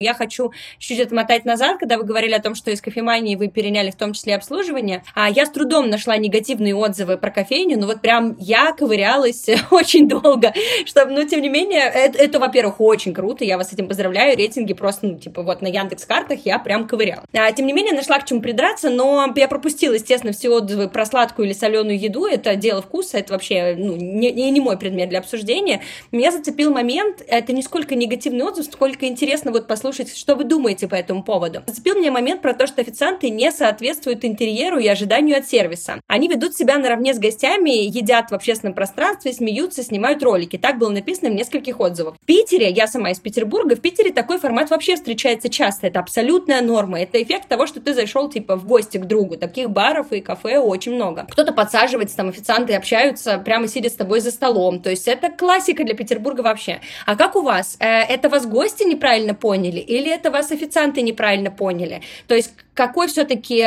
Я 0.00 0.14
хочу 0.14 0.52
чуть-чуть 0.78 1.06
отмотать 1.06 1.44
назад, 1.44 1.78
когда 1.78 1.98
вы 1.98 2.04
говорили 2.04 2.32
о 2.32 2.40
том, 2.40 2.54
что 2.54 2.70
из 2.70 2.80
кофемании 2.80 3.34
вы 3.34 3.48
переняли 3.48 3.90
в 3.90 3.96
том 3.96 4.12
числе 4.12 4.36
обслуживание. 4.36 5.02
А 5.14 5.28
я 5.28 5.44
с 5.44 5.50
трудом 5.50 5.90
нашла 5.90 6.16
негативные 6.16 6.74
отзывы 6.74 7.16
про 7.16 7.30
кофейню, 7.30 7.78
но 7.78 7.86
вот 7.86 8.00
прям 8.00 8.36
я 8.38 8.72
ковырялась 8.72 9.46
очень 9.70 10.08
долго, 10.08 10.52
чтобы, 10.86 11.12
ну, 11.12 11.26
тем 11.26 11.42
не 11.42 11.48
менее, 11.48 11.82
это, 11.82 12.18
это 12.18 12.38
во-первых, 12.38 12.80
очень 12.80 13.12
круто, 13.12 13.44
я 13.44 13.56
вас 13.56 13.70
с 13.70 13.72
этим 13.72 13.88
поздравляю, 13.88 14.36
рейтинги 14.36 14.72
просто, 14.72 15.06
ну, 15.06 15.18
типа, 15.18 15.42
вот 15.42 15.62
на 15.62 15.66
Яндекс 15.66 16.04
картах 16.04 16.40
я 16.44 16.58
прям 16.60 16.86
ковыряла. 16.86 17.24
А, 17.32 17.50
тем 17.50 17.66
не 17.66 17.72
менее, 17.72 17.94
нашла 17.94 18.20
к 18.20 18.26
чему 18.26 18.40
придраться, 18.40 18.90
но 18.90 19.32
я 19.34 19.48
пропустила, 19.48 19.94
естественно, 19.94 20.32
все 20.32 20.48
отзывы 20.50 20.88
про 20.88 21.06
сладкую 21.06 21.46
или 21.46 21.54
соленую 21.54 21.98
еду, 21.98 22.26
это 22.26 22.54
дело 22.54 22.82
вкуса, 22.82 23.18
это 23.18 23.32
вообще, 23.32 23.74
ну, 23.76 23.96
не, 23.96 24.30
не 24.30 24.60
мой 24.60 24.78
предмет 24.78 25.08
для 25.08 25.18
обсуждения. 25.18 25.82
Меня 26.12 26.30
зацепил 26.30 26.72
момент, 26.72 27.22
это 27.26 27.52
не 27.52 27.62
сколько 27.62 27.96
негативный 27.96 28.44
отзыв, 28.44 28.66
сколько 28.66 29.06
интересно 29.06 29.50
вот 29.50 29.66
послушать 29.66 29.87
послушать, 29.88 30.16
что 30.16 30.34
вы 30.34 30.44
думаете 30.44 30.86
по 30.86 30.94
этому 30.94 31.22
поводу. 31.22 31.62
Зацепил 31.66 31.96
меня 31.96 32.10
момент 32.10 32.42
про 32.42 32.52
то, 32.52 32.66
что 32.66 32.82
официанты 32.82 33.30
не 33.30 33.50
соответствуют 33.50 34.24
интерьеру 34.24 34.78
и 34.78 34.86
ожиданию 34.86 35.38
от 35.38 35.48
сервиса. 35.48 36.00
Они 36.06 36.28
ведут 36.28 36.54
себя 36.54 36.76
наравне 36.78 37.14
с 37.14 37.18
гостями, 37.18 37.70
едят 37.70 38.30
в 38.30 38.34
общественном 38.34 38.74
пространстве, 38.74 39.32
смеются, 39.32 39.82
снимают 39.82 40.22
ролики. 40.22 40.58
Так 40.58 40.78
было 40.78 40.90
написано 40.90 41.30
в 41.30 41.34
нескольких 41.34 41.80
отзывах. 41.80 42.16
В 42.20 42.26
Питере, 42.26 42.70
я 42.70 42.86
сама 42.86 43.10
из 43.10 43.18
Петербурга, 43.18 43.76
в 43.76 43.80
Питере 43.80 44.12
такой 44.12 44.38
формат 44.38 44.70
вообще 44.70 44.96
встречается 44.96 45.48
часто. 45.48 45.86
Это 45.86 46.00
абсолютная 46.00 46.60
норма. 46.60 47.00
Это 47.00 47.22
эффект 47.22 47.48
того, 47.48 47.66
что 47.66 47.80
ты 47.80 47.94
зашел 47.94 48.28
типа 48.28 48.56
в 48.56 48.66
гости 48.66 48.98
к 48.98 49.06
другу. 49.06 49.36
Таких 49.36 49.70
баров 49.70 50.12
и 50.12 50.20
кафе 50.20 50.58
очень 50.58 50.94
много. 50.94 51.26
Кто-то 51.30 51.52
подсаживается, 51.52 52.16
там 52.16 52.28
официанты 52.28 52.74
общаются, 52.74 53.38
прямо 53.38 53.68
сидя 53.68 53.88
с 53.88 53.94
тобой 53.94 54.20
за 54.20 54.30
столом. 54.30 54.80
То 54.80 54.90
есть 54.90 55.08
это 55.08 55.30
классика 55.30 55.84
для 55.84 55.94
Петербурга 55.94 56.42
вообще. 56.42 56.80
А 57.06 57.16
как 57.16 57.36
у 57.36 57.42
вас? 57.42 57.76
Э, 57.80 58.02
это 58.02 58.28
вас 58.28 58.46
гости 58.46 58.84
неправильно 58.84 59.34
поняли? 59.34 59.77
Поняли, 59.78 59.98
или 59.98 60.10
это 60.10 60.30
вас 60.30 60.52
официанты 60.52 61.02
неправильно 61.02 61.50
поняли. 61.50 62.02
То 62.26 62.34
есть 62.34 62.52
какой 62.74 63.08
все-таки 63.08 63.66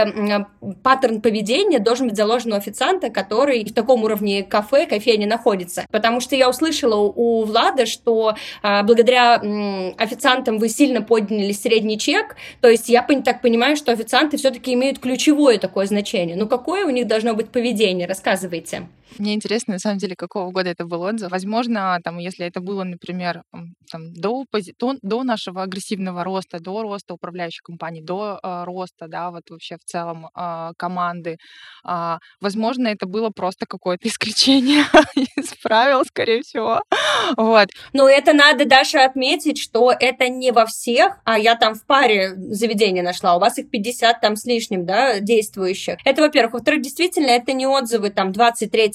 паттерн 0.84 1.22
поведения 1.22 1.80
должен 1.80 2.08
быть 2.08 2.18
заложен 2.18 2.53
у 2.53 2.56
официанта, 2.56 3.10
который 3.10 3.65
в 3.65 3.74
таком 3.74 4.03
уровне 4.03 4.44
кафе, 4.44 4.86
кофейни 4.86 5.25
находится. 5.25 5.86
Потому 5.91 6.22
что 6.22 6.36
я 6.36 6.50
услышала 6.50 6.96
у 6.96 7.44
Влада, 7.44 7.86
что 7.86 8.36
а, 8.62 8.84
благодаря 8.84 9.36
официантам 9.98 10.60
вы 10.60 10.70
сильно 10.70 11.01
подняли 11.01 11.51
средний 11.51 11.98
чек, 11.98 12.36
то 12.62 12.70
есть 12.70 12.89
я 12.89 13.01
так 13.01 13.41
понимаю, 13.41 13.75
что 13.75 13.91
официанты 13.91 14.38
все-таки 14.38 14.74
имеют 14.74 15.00
ключевое 15.00 15.58
такое 15.58 15.86
значение. 15.88 16.38
Ну 16.38 16.48
какое 16.48 16.86
у 16.86 16.89
них 16.89 17.08
должно 17.08 17.34
быть 17.34 17.50
поведение? 17.50 18.08
Рассказывайте. 18.08 18.88
Мне 19.18 19.34
интересно, 19.34 19.74
на 19.74 19.80
самом 19.80 19.98
деле, 19.98 20.15
какого 20.15 20.51
года 20.51 20.70
это 20.70 20.86
был 20.86 21.01
отзыв. 21.01 21.32
Возможно, 21.32 22.00
там, 22.03 22.18
если 22.18 22.46
это 22.46 22.62
было, 22.62 22.84
например, 22.84 23.44
там, 23.91 24.13
до, 24.13 24.46
до, 24.80 24.96
до 25.01 25.24
нашего 25.24 25.63
агрессивного 25.63 26.24
роста, 26.24 26.60
до 26.60 26.82
роста 26.82 27.13
управляющей 27.13 27.62
компании, 27.63 28.01
до 28.01 28.39
э, 28.41 28.63
роста 28.63 29.08
да, 29.08 29.32
вот 29.32 29.50
вообще 29.50 29.75
в 29.75 29.84
целом 29.86 30.30
а, 30.34 30.72
команды. 30.77 31.38
А, 31.84 32.20
возможно, 32.39 32.88
это 32.88 33.06
было 33.06 33.30
просто 33.30 33.65
какое-то 33.65 34.08
исключение 34.08 34.84
из 35.36 35.53
правил, 35.62 36.03
скорее 36.06 36.41
всего. 36.41 36.82
Вот. 37.38 37.70
Но 37.94 38.08
это 38.08 38.34
надо, 38.34 38.65
Даша, 38.65 39.03
отметить, 39.06 39.58
что 39.58 39.91
это 39.91 40.30
не 40.30 40.51
во 40.51 40.65
всех, 40.65 41.18
а 41.25 41.38
я 41.38 41.56
там 41.56 41.75
в 41.75 41.86
паре 41.86 42.34
заведений 42.36 43.01
нашла, 43.01 43.36
у 43.36 43.39
вас 43.39 43.58
их 43.58 43.70
50 43.70 44.22
там 44.22 44.36
с 44.36 44.46
лишним, 44.46 44.86
да, 44.86 45.20
действующих. 45.20 45.98
Это, 46.06 46.22
во-первых. 46.22 46.53
Во-вторых, 46.53 46.82
действительно, 46.82 47.32
это 47.32 47.53
не 47.53 47.65
отзывы 47.68 48.10
там 48.10 48.32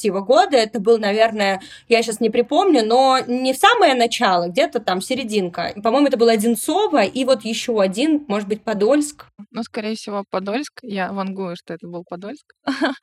23-го 0.06 0.22
года, 0.22 0.56
это 0.56 0.80
был, 0.80 0.98
наверное, 0.98 1.60
я 1.88 2.02
сейчас 2.02 2.20
не 2.20 2.30
припомню, 2.30 2.84
но 2.84 3.18
не 3.26 3.52
в 3.52 3.56
самое 3.56 3.94
начало, 3.94 4.48
где-то 4.48 4.80
там 4.80 5.00
серединка. 5.00 5.72
По-моему, 5.82 6.08
это 6.08 6.16
было 6.16 6.32
Одинцово, 6.32 7.04
и 7.04 7.24
вот 7.24 7.44
еще 7.44 7.80
один, 7.80 8.24
может 8.28 8.48
быть, 8.48 8.62
Подольск. 8.62 9.26
Ну, 9.50 9.62
скорее 9.62 9.94
всего, 9.94 10.24
Подольск. 10.30 10.80
Я 10.82 11.12
вангую, 11.12 11.56
что 11.56 11.74
это 11.74 11.86
был 11.86 12.04
Подольск. 12.08 12.52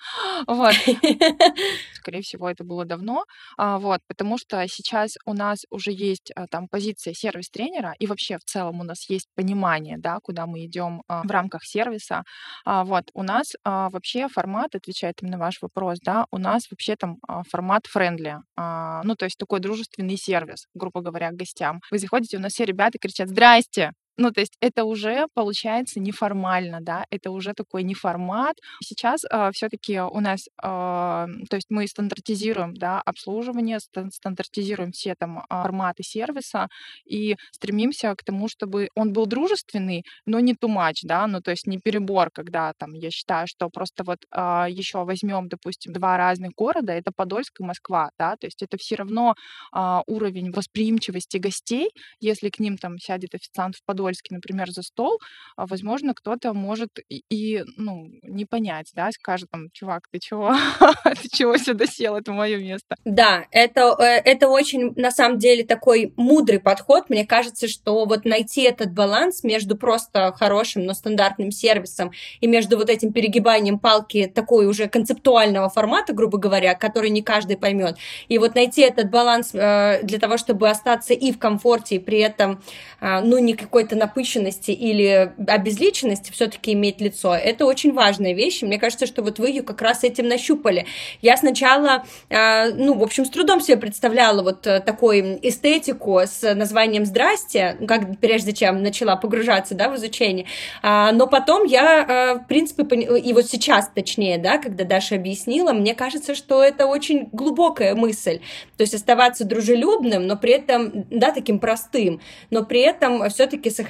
Вот. 0.48 0.74
Скорее 1.94 2.22
всего, 2.22 2.50
это 2.50 2.64
было 2.64 2.86
давно. 2.86 3.24
А, 3.58 3.78
вот, 3.78 4.00
потому 4.08 4.38
что 4.38 4.66
сейчас 4.68 5.16
у 5.26 5.34
нас 5.34 5.60
уже 5.70 5.92
есть 5.92 6.32
а, 6.36 6.48
там 6.48 6.68
позиция 6.68 7.14
сервис-тренера, 7.14 7.94
и 8.00 8.08
вообще 8.08 8.38
в 8.38 8.44
целом 8.44 8.80
у 8.80 8.84
нас 8.84 9.10
есть 9.10 9.28
понимание, 9.36 9.98
да, 9.98 10.18
куда 10.22 10.46
мы 10.46 10.66
идем 10.66 11.04
а, 11.08 11.24
в 11.24 11.32
рамках 11.32 11.64
сервиса. 11.64 12.24
Вот, 12.66 13.06
у 13.14 13.24
нас 13.24 13.54
вообще 13.64 14.28
формат, 14.28 14.76
отвечает 14.76 15.22
на 15.22 15.38
ваш 15.38 15.62
вопрос, 15.62 16.00
да, 16.04 16.26
у 16.32 16.38
нас 16.38 16.70
вообще 16.72 16.93
там 16.96 17.18
формат 17.50 17.88
френдли, 17.88 18.38
ну, 18.58 19.16
то 19.16 19.26
есть 19.26 19.38
такой 19.38 19.60
дружественный 19.60 20.18
сервис, 20.18 20.68
грубо 20.74 21.02
говоря, 21.02 21.32
к 21.32 21.36
гостям. 21.36 21.82
Вы 21.92 21.98
заходите, 21.98 22.38
у 22.38 22.40
нас 22.40 22.54
все 22.54 22.66
ребята 22.66 22.98
кричат 23.00 23.30
«Здрасте!», 23.30 23.92
ну, 24.18 24.32
то 24.32 24.42
есть 24.42 24.58
это 24.62 24.84
уже 24.84 25.28
получается 25.34 26.00
неформально, 26.00 26.80
да, 26.82 27.06
это 27.10 27.32
уже 27.32 27.54
такой 27.54 27.84
неформат. 27.84 28.58
Сейчас 28.84 29.24
э, 29.24 29.28
а, 29.32 29.52
все-таки 29.52 30.00
у 30.00 30.20
нас, 30.20 30.48
э, 30.62 30.62
то 30.62 31.56
есть 31.56 31.68
мы 31.70 31.88
стандартизируем, 31.88 32.76
да, 32.76 33.02
обслуживание, 33.02 33.80
стандартизируем 33.80 34.92
все 34.92 35.16
там 35.16 35.44
а, 35.50 35.64
форматы 35.64 36.04
сервиса 36.04 36.68
и 37.06 37.36
стремимся 37.52 38.16
к 38.16 38.24
тому, 38.24 38.48
чтобы 38.48 38.90
он 38.96 39.14
был 39.14 39.26
дружественный, 39.26 40.04
но 40.26 40.40
не 40.40 40.54
much, 40.54 41.00
да, 41.04 41.28
ну, 41.28 41.42
то 41.42 41.52
есть 41.52 41.68
не 41.68 41.80
перебор, 41.80 42.30
когда 42.32 42.74
там, 42.78 42.94
я 42.94 43.10
считаю, 43.12 43.48
что 43.48 43.70
просто 43.70 44.04
вот 44.04 44.20
э, 44.32 44.66
еще 44.70 45.04
возьмем, 45.04 45.50
допустим, 45.50 45.94
два 45.94 46.18
разных 46.18 46.52
города, 46.56 46.94
это 46.94 47.12
Подольск 47.16 47.60
и 47.60 47.64
Москва, 47.64 48.12
да, 48.18 48.36
то 48.38 48.48
есть 48.48 48.62
это 48.62 48.78
все 48.78 48.96
равно 48.96 49.36
э, 49.76 50.02
уровень 50.08 50.52
восприимчивости 50.52 51.38
гостей, 51.38 51.90
если 52.20 52.50
к 52.50 52.60
ним 52.60 52.78
там 52.78 53.00
сядет 53.00 53.36
официант 53.36 53.76
в 53.76 53.84
Подольск, 53.86 54.03
Подольске, 54.04 54.36
например, 54.36 54.70
за 54.72 54.82
стол, 54.82 55.20
а, 55.56 55.66
возможно, 55.66 56.14
кто-то 56.14 56.54
может 56.54 56.90
и, 57.10 57.24
и 57.30 57.64
ну, 57.78 58.10
не 58.24 58.46
понять, 58.46 58.92
да, 58.96 59.10
скажет 59.12 59.50
там, 59.52 59.70
чувак, 59.72 60.04
ты 60.12 60.20
чего? 60.20 60.54
ты 61.04 61.30
чего 61.32 61.58
сюда 61.58 61.86
сел? 61.86 62.16
Это 62.16 62.32
мое 62.32 62.60
место. 62.60 62.96
Да, 63.06 63.46
это, 63.52 63.96
э, 64.00 64.04
это 64.04 64.50
очень, 64.50 64.94
на 64.96 65.12
самом 65.12 65.40
деле, 65.40 65.64
такой 65.64 66.14
мудрый 66.18 66.60
подход. 66.60 67.10
Мне 67.10 67.26
кажется, 67.26 67.68
что 67.68 68.06
вот 68.06 68.26
найти 68.26 68.64
этот 68.64 68.92
баланс 68.94 69.44
между 69.44 69.78
просто 69.78 70.34
хорошим, 70.38 70.86
но 70.86 70.94
стандартным 70.94 71.52
сервисом 71.52 72.12
и 72.42 72.48
между 72.48 72.78
вот 72.78 72.90
этим 72.90 73.14
перегибанием 73.14 73.80
палки 73.80 74.28
такой 74.28 74.68
уже 74.68 74.88
концептуального 74.88 75.70
формата, 75.70 76.14
грубо 76.14 76.38
говоря, 76.38 76.76
который 76.76 77.10
не 77.10 77.22
каждый 77.22 77.58
поймет. 77.58 77.98
И 78.28 78.38
вот 78.38 78.56
найти 78.56 78.82
этот 78.82 79.10
баланс 79.10 79.52
э, 79.54 80.02
для 80.04 80.20
того, 80.20 80.38
чтобы 80.38 80.70
остаться 80.70 81.14
и 81.14 81.32
в 81.32 81.40
комфорте, 81.40 81.96
и 81.96 82.00
при 82.00 82.20
этом, 82.20 82.62
э, 83.02 83.22
ну, 83.22 83.38
не 83.40 83.54
какой-то 83.54 83.93
какой-то 83.94 83.96
напыщенности 83.96 84.72
или 84.72 85.32
обезличенности 85.48 86.32
все-таки 86.32 86.74
иметь 86.74 87.02
лицо, 87.02 87.36
это 87.36 87.66
очень 87.66 87.94
важная 87.94 88.34
вещь. 88.34 88.62
мне 88.62 88.80
кажется, 88.80 89.06
что 89.06 89.22
вот 89.22 89.40
вы 89.40 89.50
ее 89.50 89.62
как 89.62 89.82
раз 89.82 90.04
этим 90.04 90.28
нащупали. 90.28 90.86
Я 91.22 91.38
сначала, 91.38 92.04
а, 92.30 92.70
ну, 92.70 92.94
в 92.96 93.04
общем, 93.04 93.26
с 93.26 93.30
трудом 93.30 93.62
себе 93.62 93.78
представляла 93.78 94.44
вот 94.44 94.68
э, 94.68 94.80
такую 94.80 95.40
эстетику 95.48 96.20
с 96.20 96.42
названием 96.56 97.06
«Здрасте», 97.06 97.78
как 97.88 98.20
прежде 98.20 98.54
чем 98.54 98.82
начала 98.84 99.16
погружаться, 99.16 99.76
да, 99.76 99.90
в 99.90 99.96
изучение. 99.96 100.46
А, 100.82 101.12
но 101.12 101.28
потом 101.28 101.66
я, 101.66 102.06
э, 102.08 102.44
в 102.44 102.48
принципе, 102.48 102.84
и 102.96 103.34
вот 103.34 103.46
сейчас, 103.46 103.90
точнее, 103.94 104.38
да, 104.38 104.58
когда 104.58 104.84
Даша 104.84 105.16
объяснила, 105.16 105.74
мне 105.74 105.94
кажется, 105.94 106.36
что 106.36 106.64
это 106.64 106.86
очень 106.88 107.30
глубокая 107.32 107.96
мысль. 107.96 108.40
То 108.78 108.84
есть 108.84 108.94
оставаться 108.94 109.46
дружелюбным, 109.46 110.28
но 110.28 110.36
при 110.38 110.54
этом, 110.54 111.06
да, 111.10 111.32
таким 111.32 111.60
простым, 111.60 112.22
но 112.50 112.64
при 112.64 112.82
этом 112.82 113.30
все-таки 113.30 113.70
сохранять 113.70 113.83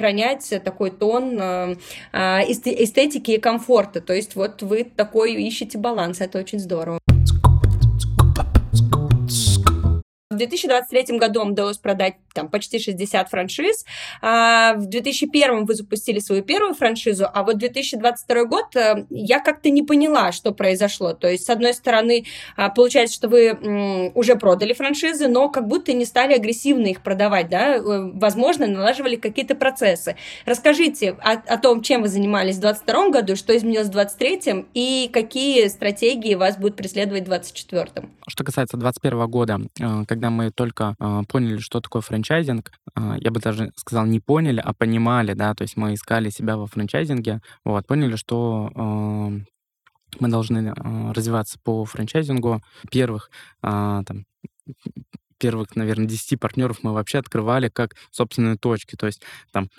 такой 0.59 0.91
тон 0.91 1.37
э, 1.39 1.75
э, 2.11 2.17
эстетики 2.51 3.31
и 3.31 3.39
комфорта. 3.39 4.01
То 4.01 4.13
есть 4.13 4.35
вот 4.35 4.61
вы 4.61 4.83
такой 4.83 5.33
ищете 5.33 5.77
баланс, 5.77 6.21
это 6.21 6.39
очень 6.39 6.59
здорово. 6.59 6.99
В 10.29 10.35
2023 10.35 11.19
году 11.19 11.45
удалось 11.45 11.77
продать 11.77 12.15
там 12.33 12.49
почти 12.49 12.79
60 12.79 13.29
франшиз. 13.29 13.85
А, 14.21 14.73
в 14.73 14.87
2001 14.87 15.65
вы 15.65 15.75
запустили 15.75 16.19
свою 16.19 16.43
первую 16.43 16.73
франшизу, 16.73 17.25
а 17.31 17.43
вот 17.43 17.57
2022 17.57 18.45
год 18.45 18.75
э, 18.75 19.05
я 19.09 19.39
как-то 19.39 19.69
не 19.69 19.83
поняла, 19.83 20.31
что 20.31 20.51
произошло. 20.51 21.13
То 21.13 21.29
есть, 21.29 21.45
с 21.45 21.49
одной 21.49 21.73
стороны, 21.73 22.25
а, 22.57 22.69
получается, 22.69 23.15
что 23.15 23.29
вы 23.29 24.11
уже 24.15 24.35
продали 24.35 24.73
франшизы, 24.73 25.27
но 25.27 25.49
как 25.49 25.67
будто 25.67 25.93
не 25.93 26.05
стали 26.05 26.33
агрессивно 26.33 26.87
их 26.87 27.01
продавать, 27.01 27.49
да, 27.49 27.75
э, 27.75 27.81
возможно, 28.13 28.67
налаживали 28.67 29.15
какие-то 29.15 29.55
процессы. 29.55 30.15
Расскажите 30.45 31.11
о, 31.11 31.33
о 31.33 31.57
том, 31.57 31.81
чем 31.81 32.01
вы 32.01 32.07
занимались 32.07 32.57
в 32.57 32.61
2022 32.61 33.09
году, 33.09 33.35
что 33.35 33.55
изменилось 33.55 33.87
в 33.87 33.91
2023 33.91 34.65
и 34.73 35.09
какие 35.13 35.67
стратегии 35.67 36.35
вас 36.35 36.57
будут 36.57 36.75
преследовать 36.75 37.23
в 37.23 37.27
2024. 37.27 38.09
Что 38.27 38.43
касается 38.43 38.77
2021 38.77 39.27
года, 39.27 39.59
э, 39.79 40.05
когда 40.07 40.29
мы 40.29 40.51
только 40.51 40.95
поняли, 41.29 41.57
что 41.57 41.79
такое 41.79 42.01
франшиза, 42.01 42.22
франчайзинг, 42.23 42.71
а, 42.95 43.17
я 43.19 43.31
бы 43.31 43.39
даже 43.39 43.71
сказал, 43.75 44.05
не 44.05 44.19
поняли, 44.19 44.61
а 44.63 44.73
понимали, 44.73 45.33
да, 45.33 45.53
то 45.53 45.63
есть 45.63 45.77
мы 45.77 45.93
искали 45.93 46.29
себя 46.29 46.57
во 46.57 46.67
франчайзинге, 46.67 47.41
вот, 47.65 47.85
поняли, 47.85 48.15
что 48.15 48.69
мы 50.19 50.29
должны 50.29 50.73
а, 50.75 51.13
развиваться 51.13 51.57
по 51.63 51.85
франчайзингу. 51.85 52.61
Первых 52.91 53.29
а, 53.61 54.03
там, 54.03 54.25
первых, 55.39 55.75
наверное, 55.75 56.05
10 56.05 56.39
партнеров 56.39 56.79
мы 56.83 56.93
вообще 56.93 57.17
открывали 57.17 57.67
как 57.69 57.95
собственные 58.11 58.57
точки. 58.57 58.95
То 58.95 59.07
есть 59.07 59.23
там 59.51 59.69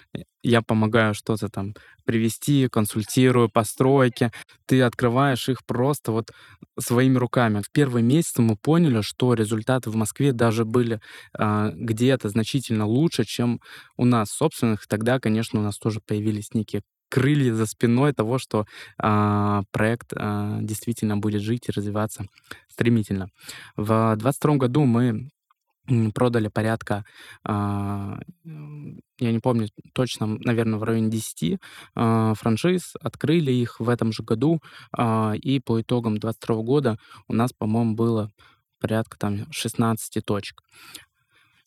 я 0.43 0.61
помогаю 0.61 1.15
что-то 1.15 1.49
там 1.49 1.75
привести, 2.05 2.69
консультирую 2.69 3.49
постройки. 3.49 4.31
Ты 4.67 4.83
открываешь 4.83 5.49
их 5.49 5.65
просто 5.67 6.13
вот 6.13 6.31
своими 6.79 7.19
руками. 7.19 7.63
В 7.63 7.71
первые 7.71 8.03
месяцы 8.03 8.43
мы 8.43 8.57
поняли, 8.57 9.01
что 9.01 9.35
результаты 9.35 9.91
в 9.91 9.97
Москве 9.97 10.33
даже 10.33 10.65
были 10.65 11.01
э, 11.39 11.71
где-то 11.75 12.29
значительно 12.29 12.87
лучше, 12.87 13.25
чем 13.25 13.61
у 13.97 14.05
нас 14.05 14.31
собственных. 14.31 14.87
Тогда, 14.87 15.21
конечно, 15.21 15.61
у 15.61 15.63
нас 15.63 15.79
тоже 15.79 16.01
появились 16.05 16.55
некие 16.55 16.83
крылья 17.09 17.55
за 17.55 17.67
спиной 17.67 18.13
того, 18.13 18.39
что 18.39 18.67
э, 19.01 19.63
проект 19.71 20.13
э, 20.17 20.59
действительно 20.63 21.17
будет 21.17 21.43
жить 21.43 21.69
и 21.69 21.73
развиваться 21.73 22.27
стремительно. 22.69 23.29
В 23.77 24.17
2022 24.17 24.57
году 24.57 24.85
мы 24.85 25.31
продали 26.14 26.49
порядка, 26.49 27.05
а, 27.45 28.19
я 28.45 29.33
не 29.33 29.41
помню 29.41 29.69
точно, 29.93 30.26
наверное, 30.26 30.79
в 30.79 30.83
районе 30.83 31.11
10 31.11 31.59
а, 31.95 32.35
франшиз, 32.35 32.95
открыли 33.00 33.53
их 33.53 33.81
в 33.81 33.88
этом 33.88 34.12
же 34.12 34.23
году, 34.23 34.61
а, 34.93 35.35
и 35.35 35.61
по 35.61 35.81
итогам 35.81 36.19
2022 36.19 36.62
года 36.62 36.99
у 37.29 37.35
нас, 37.35 37.53
по-моему, 37.53 37.95
было 37.95 38.31
порядка 38.81 39.19
там 39.19 39.47
16 39.50 40.25
точек 40.25 40.62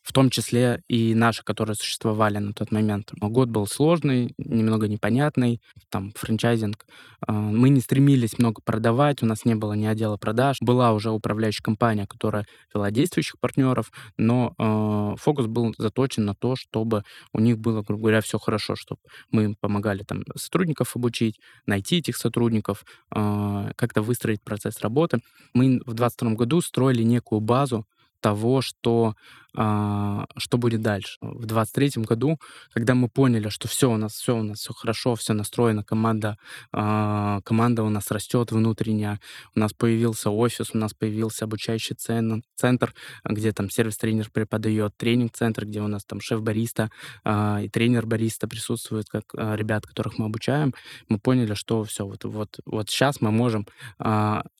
в 0.08 0.14
том 0.14 0.30
числе 0.30 0.82
и 0.88 1.14
наши, 1.14 1.44
которые 1.44 1.76
существовали 1.76 2.38
на 2.38 2.54
тот 2.54 2.72
момент. 2.72 3.12
Год 3.20 3.50
был 3.50 3.68
сложный, 3.68 4.34
немного 4.38 4.88
непонятный, 4.88 5.62
там 5.90 6.14
франчайзинг. 6.16 6.86
А, 7.28 7.34
мы 7.34 7.68
не 7.68 7.82
стремились 7.82 8.40
много 8.40 8.62
продавать, 8.64 9.22
у 9.22 9.26
нас 9.26 9.44
не 9.44 9.54
было 9.54 9.74
ни 9.74 9.86
отдела 9.86 10.16
продаж. 10.16 10.60
Была 10.62 10.94
уже 10.94 11.12
управляющая 11.12 11.62
компания, 11.62 12.08
которая 12.08 12.46
вела 12.74 12.90
действующих 12.90 13.38
партнеров, 13.42 13.92
но 14.18 14.54
э, 14.58 15.18
фокус 15.18 15.48
был 15.48 15.76
заточен 15.78 16.24
на 16.24 16.36
то, 16.36 16.56
чтобы 16.56 17.04
у 17.34 17.42
них 17.42 17.58
было, 17.60 17.82
грубо 17.82 18.04
говоря, 18.04 18.22
все 18.22 18.40
хорошо, 18.40 18.78
чтобы 18.78 19.02
мы 19.32 19.44
им 19.44 19.56
помогали 19.60 20.04
там 20.04 20.24
сотрудников 20.38 20.96
обучить, 20.96 21.38
найти 21.66 21.98
этих 21.98 22.16
сотрудников, 22.16 22.86
э, 23.14 23.72
как-то 23.76 24.02
выстроить 24.02 24.42
процесс 24.42 24.80
работы. 24.80 25.20
Мы 25.54 25.82
в 25.86 25.94
2022 25.94 26.36
году 26.36 26.62
строили 26.62 27.04
некую 27.04 27.42
базу 27.42 27.86
того, 28.22 28.62
что 28.62 29.14
а, 29.60 30.26
что 30.38 30.60
будет 30.60 30.84
дальше. 30.84 31.18
В 31.20 31.48
23 31.48 32.04
году, 32.04 32.38
когда 32.74 32.94
мы 32.94 33.10
поняли, 33.10 33.50
что 33.50 33.68
все 33.68 33.90
у 33.90 33.98
нас, 33.98 34.14
все 34.14 34.38
у 34.38 34.44
нас, 34.44 34.60
все 34.60 34.72
хорошо, 34.72 35.16
все 35.16 35.34
настроено, 35.34 35.84
команда, 35.84 36.38
а, 36.72 37.42
команда 37.42 37.82
у 37.82 37.90
нас 37.90 38.12
растет 38.12 38.52
внутренняя, 38.52 39.20
у 39.56 39.60
нас 39.60 39.74
появился 39.74 40.30
офис, 40.30 40.70
у 40.76 40.78
нас 40.78 40.94
появился 40.94 41.46
обучающий 41.46 41.96
центр, 41.96 42.94
где 43.26 43.52
там 43.52 43.72
сервис-тренер 43.72 44.30
преподает, 44.32 44.96
тренинг-центр, 44.96 45.66
где 45.66 45.82
у 45.82 45.88
нас 45.88 46.06
там 46.06 46.22
шеф-бариста 46.22 46.92
а, 47.24 47.60
и 47.64 47.68
тренер-бариста 47.68 48.48
присутствуют, 48.48 49.08
как 49.10 49.24
ребят, 49.34 49.88
которых 49.88 50.20
мы 50.20 50.26
обучаем, 50.26 50.76
мы 51.10 51.18
поняли, 51.18 51.56
что 51.56 51.84
все, 51.84 52.06
вот, 52.06 52.26
вот, 52.26 52.60
вот 52.68 52.92
сейчас 52.92 53.22
мы 53.22 53.32
можем 53.32 53.66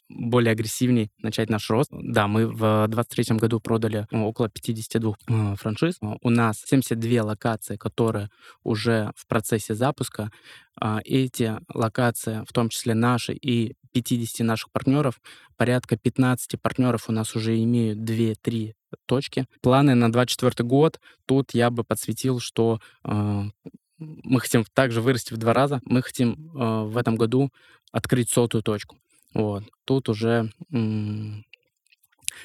более 0.10 0.52
агрессивнее 0.52 1.10
начать 1.22 1.50
наш 1.50 1.70
рост. 1.70 1.90
Да, 1.92 2.28
мы 2.28 2.48
в 2.48 2.88
23 2.88 3.38
году 3.38 3.60
продали 3.60 4.08
ну, 4.12 4.28
около 4.28 4.50
52 4.50 5.14
э, 5.28 5.56
франшиз. 5.56 5.96
У 6.02 6.30
нас 6.30 6.64
72 6.66 7.24
локации, 7.24 7.78
которые 7.78 8.30
уже 8.64 9.12
в 9.16 9.28
процессе 9.28 9.76
запуска. 9.76 10.32
Эти 11.06 11.58
локации, 11.74 12.44
в 12.48 12.54
том 12.54 12.70
числе 12.70 12.94
наши 12.94 13.34
и 13.34 13.74
50 13.94 14.46
наших 14.46 14.72
партнеров, 14.72 15.20
порядка 15.56 15.98
15 15.98 16.62
партнеров 16.62 17.10
у 17.10 17.12
нас 17.12 17.36
уже 17.36 17.62
имеют 17.64 18.00
2-3 18.00 18.74
точки. 19.06 19.48
Планы 19.62 19.96
на 19.96 20.12
24 20.12 20.68
год, 20.68 21.00
тут 21.26 21.54
я 21.54 21.70
бы 21.70 21.84
подсветил, 21.84 22.40
что 22.40 22.80
э, 23.04 23.44
мы 23.98 24.40
хотим 24.40 24.66
также 24.74 25.02
вырасти 25.02 25.34
в 25.34 25.38
два 25.38 25.54
раза. 25.54 25.82
Мы 25.86 26.02
хотим 26.02 26.34
э, 26.34 26.84
в 26.84 26.98
этом 26.98 27.16
году 27.16 27.52
открыть 27.92 28.30
сотую 28.30 28.64
точку. 28.64 28.98
Вот. 29.34 29.64
Тут 29.86 30.10
уже 30.10 30.52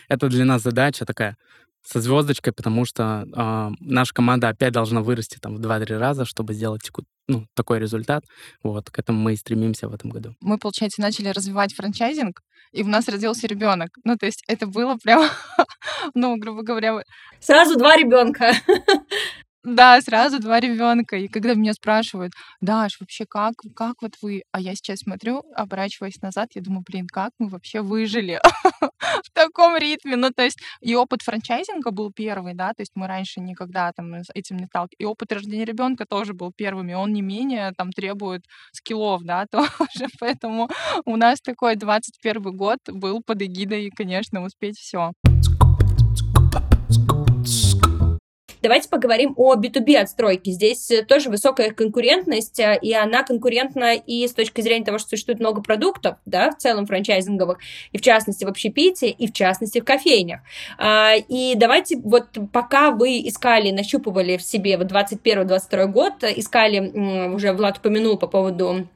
это 0.08 0.28
для 0.28 0.44
нас 0.44 0.62
задача 0.62 1.04
такая 1.04 1.36
со 1.84 2.00
звездочкой, 2.00 2.52
потому 2.52 2.84
что 2.84 3.26
э, 3.26 3.70
наша 3.80 4.14
команда 4.14 4.48
опять 4.48 4.72
должна 4.72 5.00
вырасти 5.00 5.38
там 5.38 5.56
в 5.56 5.60
2-3 5.60 5.98
раза, 5.98 6.24
чтобы 6.24 6.54
сделать 6.54 6.82
ну, 7.26 7.46
такой 7.54 7.80
результат. 7.80 8.24
Вот, 8.62 8.90
к 8.90 8.98
этому 8.98 9.18
мы 9.18 9.32
и 9.32 9.36
стремимся 9.36 9.88
в 9.88 9.94
этом 9.94 10.10
году. 10.10 10.34
Мы, 10.40 10.58
получается, 10.58 11.00
начали 11.00 11.28
развивать 11.28 11.74
франчайзинг, 11.74 12.40
и 12.72 12.82
у 12.82 12.86
нас 12.86 13.08
родился 13.08 13.46
ребенок. 13.46 13.90
Ну, 14.04 14.16
то 14.16 14.26
есть 14.26 14.44
это 14.46 14.66
было 14.66 14.96
прям, 14.96 15.28
ну, 16.14 16.36
грубо 16.36 16.62
говоря... 16.62 17.02
Сразу 17.40 17.76
два 17.76 17.96
ребенка. 17.96 18.52
Да, 19.64 20.00
сразу 20.00 20.40
два 20.40 20.58
ребенка. 20.58 21.16
И 21.16 21.28
когда 21.28 21.54
меня 21.54 21.72
спрашивают, 21.72 22.32
Даш, 22.60 22.98
вообще 22.98 23.26
как, 23.26 23.54
как 23.76 24.02
вот 24.02 24.14
вы? 24.20 24.42
А 24.50 24.60
я 24.60 24.74
сейчас 24.74 25.00
смотрю, 25.00 25.44
оборачиваясь 25.54 26.20
назад, 26.20 26.50
я 26.54 26.62
думаю, 26.62 26.82
блин, 26.84 27.06
как 27.06 27.30
мы 27.38 27.48
вообще 27.48 27.80
выжили 27.80 28.40
в 28.80 29.30
таком 29.32 29.76
ритме? 29.76 30.16
Ну, 30.16 30.30
то 30.30 30.42
есть 30.42 30.58
и 30.80 30.96
опыт 30.96 31.22
франчайзинга 31.22 31.92
был 31.92 32.12
первый, 32.12 32.54
да, 32.54 32.70
то 32.70 32.80
есть 32.80 32.92
мы 32.96 33.06
раньше 33.06 33.40
никогда 33.40 33.92
там 33.92 34.12
с 34.14 34.30
этим 34.34 34.56
не 34.56 34.66
сталкивались. 34.66 34.96
И 34.98 35.04
опыт 35.04 35.30
рождения 35.30 35.64
ребенка 35.64 36.06
тоже 36.06 36.34
был 36.34 36.52
первым, 36.52 36.88
и 36.90 36.94
он 36.94 37.12
не 37.12 37.22
менее 37.22 37.72
там 37.76 37.92
требует 37.92 38.42
скиллов, 38.72 39.22
да, 39.22 39.46
тоже. 39.50 40.08
Поэтому 40.18 40.70
у 41.04 41.14
нас 41.14 41.40
такой 41.40 41.76
21 41.76 42.56
год 42.56 42.78
был 42.88 43.22
под 43.22 43.42
эгидой, 43.42 43.90
конечно, 43.90 44.42
успеть 44.42 44.76
все. 44.76 45.12
Давайте 48.62 48.88
поговорим 48.88 49.34
о 49.36 49.56
B2B 49.56 49.96
отстройке. 49.96 50.52
Здесь 50.52 50.88
э, 50.92 51.04
тоже 51.04 51.30
высокая 51.30 51.72
конкурентность, 51.72 52.60
э, 52.60 52.78
и 52.80 52.94
она 52.94 53.24
конкурентна 53.24 53.94
и 53.94 54.26
с 54.26 54.32
точки 54.32 54.60
зрения 54.60 54.84
того, 54.84 54.98
что 54.98 55.08
существует 55.10 55.40
много 55.40 55.62
продуктов, 55.62 56.16
да, 56.26 56.52
в 56.52 56.58
целом 56.58 56.86
франчайзинговых, 56.86 57.58
и 57.90 57.98
в 57.98 58.02
частности 58.02 58.44
в 58.44 58.48
общепите, 58.48 59.10
и 59.10 59.26
в 59.26 59.32
частности 59.32 59.80
в 59.80 59.84
кофейнях. 59.84 60.40
А, 60.78 61.14
и 61.16 61.54
давайте 61.56 61.96
вот 61.96 62.28
пока 62.52 62.92
вы 62.92 63.26
искали, 63.26 63.72
нащупывали 63.72 64.36
в 64.36 64.42
себе 64.42 64.78
вот 64.78 64.92
21-22 64.92 65.86
год, 65.86 66.12
искали, 66.22 67.32
уже 67.34 67.52
Влад 67.52 67.78
упомянул 67.78 68.16
по 68.16 68.28
поводу 68.28 68.86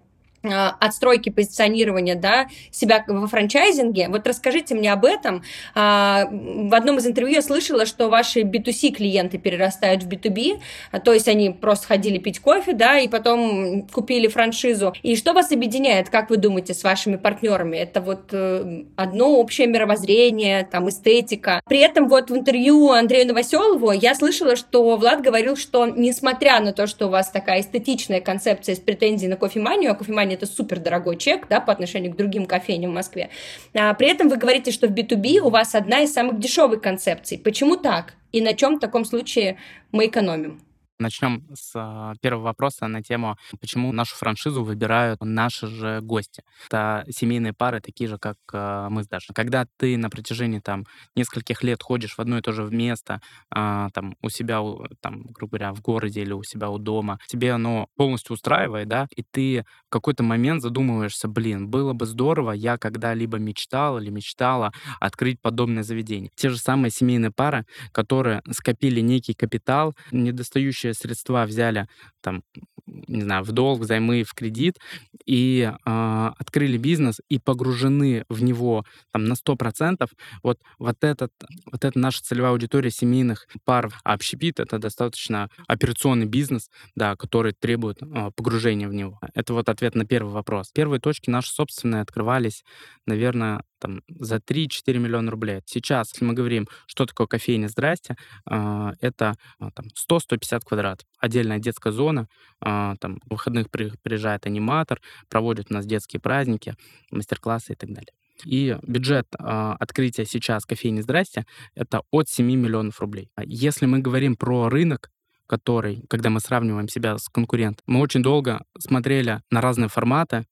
отстройки 0.42 1.30
позиционирования 1.30 2.14
да, 2.14 2.48
себя 2.70 3.04
во 3.06 3.26
франчайзинге. 3.26 4.08
Вот 4.08 4.26
расскажите 4.26 4.74
мне 4.74 4.92
об 4.92 5.04
этом. 5.04 5.42
А, 5.74 6.28
в 6.30 6.74
одном 6.74 6.98
из 6.98 7.06
интервью 7.06 7.34
я 7.36 7.42
слышала, 7.42 7.86
что 7.86 8.08
ваши 8.08 8.40
B2C 8.42 8.90
клиенты 8.90 9.38
перерастают 9.38 10.02
в 10.02 10.08
B2B, 10.08 10.60
а, 10.92 11.00
то 11.00 11.12
есть 11.12 11.28
они 11.28 11.50
просто 11.50 11.86
ходили 11.86 12.18
пить 12.18 12.40
кофе, 12.40 12.72
да, 12.72 12.98
и 12.98 13.08
потом 13.08 13.86
купили 13.92 14.28
франшизу. 14.28 14.94
И 15.02 15.16
что 15.16 15.32
вас 15.32 15.52
объединяет, 15.52 16.10
как 16.10 16.30
вы 16.30 16.36
думаете, 16.36 16.74
с 16.74 16.82
вашими 16.84 17.16
партнерами? 17.16 17.76
Это 17.76 18.00
вот 18.00 18.30
э, 18.32 18.84
одно 18.96 19.38
общее 19.38 19.66
мировоззрение, 19.66 20.66
там, 20.70 20.88
эстетика. 20.88 21.60
При 21.66 21.78
этом 21.78 22.08
вот 22.08 22.30
в 22.30 22.36
интервью 22.36 22.90
Андрею 22.90 23.28
Новоселову 23.28 23.92
я 23.92 24.14
слышала, 24.14 24.56
что 24.56 24.96
Влад 24.96 25.22
говорил, 25.22 25.56
что 25.56 25.86
несмотря 25.86 26.60
на 26.60 26.72
то, 26.72 26.86
что 26.86 27.06
у 27.06 27.10
вас 27.10 27.30
такая 27.30 27.60
эстетичная 27.60 28.20
концепция 28.20 28.74
с 28.74 28.78
претензией 28.78 29.30
на 29.30 29.36
кофеманию, 29.36 29.92
а 29.92 29.94
кофемания 29.94 30.25
это 30.34 30.46
супер 30.46 30.80
дорогой 30.80 31.16
чек, 31.16 31.48
да, 31.48 31.60
по 31.60 31.72
отношению 31.72 32.12
к 32.12 32.16
другим 32.16 32.46
кофейням 32.46 32.90
в 32.90 32.94
Москве. 32.94 33.30
А, 33.74 33.94
при 33.94 34.08
этом 34.08 34.28
вы 34.28 34.36
говорите, 34.36 34.70
что 34.70 34.88
в 34.88 34.92
B2B 34.92 35.38
у 35.38 35.50
вас 35.50 35.74
одна 35.74 36.00
из 36.00 36.12
самых 36.12 36.38
дешевых 36.38 36.80
концепций. 36.80 37.38
Почему 37.38 37.76
так? 37.76 38.14
И 38.32 38.40
на 38.40 38.54
чем 38.54 38.76
в 38.76 38.80
таком 38.80 39.04
случае 39.04 39.58
мы 39.92 40.06
экономим? 40.06 40.60
Начнем 40.98 41.44
с 41.54 41.72
а, 41.74 42.14
первого 42.22 42.44
вопроса 42.44 42.86
на 42.86 43.02
тему, 43.02 43.36
почему 43.60 43.92
нашу 43.92 44.16
франшизу 44.16 44.64
выбирают 44.64 45.20
наши 45.22 45.66
же 45.66 46.00
гости. 46.00 46.42
Это 46.68 47.04
семейные 47.10 47.52
пары, 47.52 47.80
такие 47.80 48.08
же, 48.08 48.16
как 48.16 48.38
а, 48.54 48.88
мы 48.88 49.04
с 49.04 49.08
Дашей. 49.08 49.34
Когда 49.34 49.66
ты 49.76 49.98
на 49.98 50.08
протяжении 50.08 50.58
там 50.58 50.86
нескольких 51.14 51.62
лет 51.62 51.82
ходишь 51.82 52.14
в 52.14 52.20
одно 52.20 52.38
и 52.38 52.40
то 52.40 52.52
же 52.52 52.62
место, 52.70 53.20
а, 53.50 53.90
там 53.90 54.16
у 54.22 54.30
себя, 54.30 54.62
там, 55.00 55.24
грубо 55.24 55.58
говоря, 55.58 55.74
в 55.74 55.82
городе 55.82 56.22
или 56.22 56.32
у 56.32 56.42
себя 56.42 56.70
у 56.70 56.78
дома, 56.78 57.18
тебе 57.26 57.52
оно 57.52 57.88
полностью 57.96 58.32
устраивает, 58.32 58.88
да, 58.88 59.06
и 59.14 59.22
ты 59.22 59.66
в 59.88 59.90
какой-то 59.90 60.22
момент 60.22 60.62
задумываешься, 60.62 61.28
блин, 61.28 61.68
было 61.68 61.92
бы 61.92 62.06
здорово, 62.06 62.52
я 62.52 62.78
когда-либо 62.78 63.36
мечтал 63.36 63.98
или 63.98 64.08
мечтала 64.08 64.72
открыть 64.98 65.42
подобное 65.42 65.82
заведение. 65.82 66.30
Те 66.36 66.48
же 66.48 66.56
самые 66.56 66.90
семейные 66.90 67.32
пары, 67.32 67.66
которые 67.92 68.40
скопили 68.50 69.00
некий 69.00 69.34
капитал, 69.34 69.94
недостающий 70.10 70.85
текущие 70.86 70.94
средства 70.94 71.44
взяли 71.46 71.86
там, 72.20 72.42
не 72.86 73.22
знаю, 73.22 73.44
в 73.44 73.52
долг, 73.52 73.80
взаймы, 73.80 74.22
в 74.22 74.34
кредит, 74.34 74.78
и 75.24 75.70
э, 75.70 76.30
открыли 76.38 76.76
бизнес 76.76 77.20
и 77.28 77.38
погружены 77.38 78.24
в 78.28 78.42
него 78.42 78.84
там 79.12 79.24
на 79.24 79.34
100%, 79.34 80.08
вот, 80.42 80.58
вот, 80.78 80.96
этот, 81.02 81.32
вот 81.70 81.84
это 81.84 81.98
наша 81.98 82.22
целевая 82.22 82.52
аудитория 82.52 82.90
семейных 82.90 83.46
пар. 83.64 83.92
Общепит— 84.04 84.60
это 84.60 84.78
достаточно 84.78 85.48
операционный 85.68 86.26
бизнес, 86.26 86.70
да, 86.94 87.16
который 87.16 87.52
требует 87.52 88.02
э, 88.02 88.30
погружения 88.36 88.88
в 88.88 88.94
него. 88.94 89.18
Это 89.34 89.52
вот 89.54 89.68
ответ 89.68 89.94
на 89.94 90.04
первый 90.04 90.32
вопрос. 90.32 90.70
Первые 90.72 91.00
точки 91.00 91.30
наши 91.30 91.50
собственные 91.50 92.02
открывались, 92.02 92.64
наверное, 93.06 93.62
там, 93.86 94.02
за 94.08 94.36
3-4 94.36 94.98
миллиона 94.98 95.30
рублей. 95.30 95.60
Сейчас, 95.64 96.12
если 96.12 96.24
мы 96.24 96.34
говорим, 96.34 96.66
что 96.86 97.06
такое 97.06 97.28
кофейня 97.28 97.68
«Здрасте», 97.68 98.16
э, 98.50 98.92
это 99.00 99.36
э, 99.60 99.70
там, 99.74 99.86
100-150 100.10 100.60
квадратов. 100.64 101.06
Отдельная 101.20 101.58
детская 101.60 101.92
зона, 101.92 102.26
э, 102.64 102.94
там, 103.00 103.20
в 103.26 103.30
выходных 103.30 103.70
при, 103.70 103.92
приезжает 104.02 104.46
аниматор, 104.46 105.00
проводит 105.28 105.66
у 105.70 105.74
нас 105.74 105.86
детские 105.86 106.20
праздники, 106.20 106.74
мастер-классы 107.12 107.74
и 107.74 107.76
так 107.76 107.90
далее. 107.90 108.12
И 108.44 108.76
бюджет 108.82 109.26
э, 109.38 109.76
открытия 109.78 110.24
сейчас 110.24 110.66
кофейни 110.66 111.00
«Здрасте»— 111.00 111.46
это 111.76 112.02
от 112.10 112.28
7 112.28 112.44
миллионов 112.44 113.00
рублей. 113.00 113.30
Если 113.44 113.86
мы 113.86 114.00
говорим 114.00 114.34
про 114.34 114.68
рынок, 114.68 115.10
который, 115.46 116.02
когда 116.08 116.28
мы 116.28 116.40
сравниваем 116.40 116.88
себя 116.88 117.18
с 117.18 117.28
конкурентом, 117.28 117.84
мы 117.86 118.00
очень 118.00 118.22
долго 118.22 118.64
смотрели 118.78 119.42
на 119.50 119.60
разные 119.60 119.88
форматы, 119.88 120.44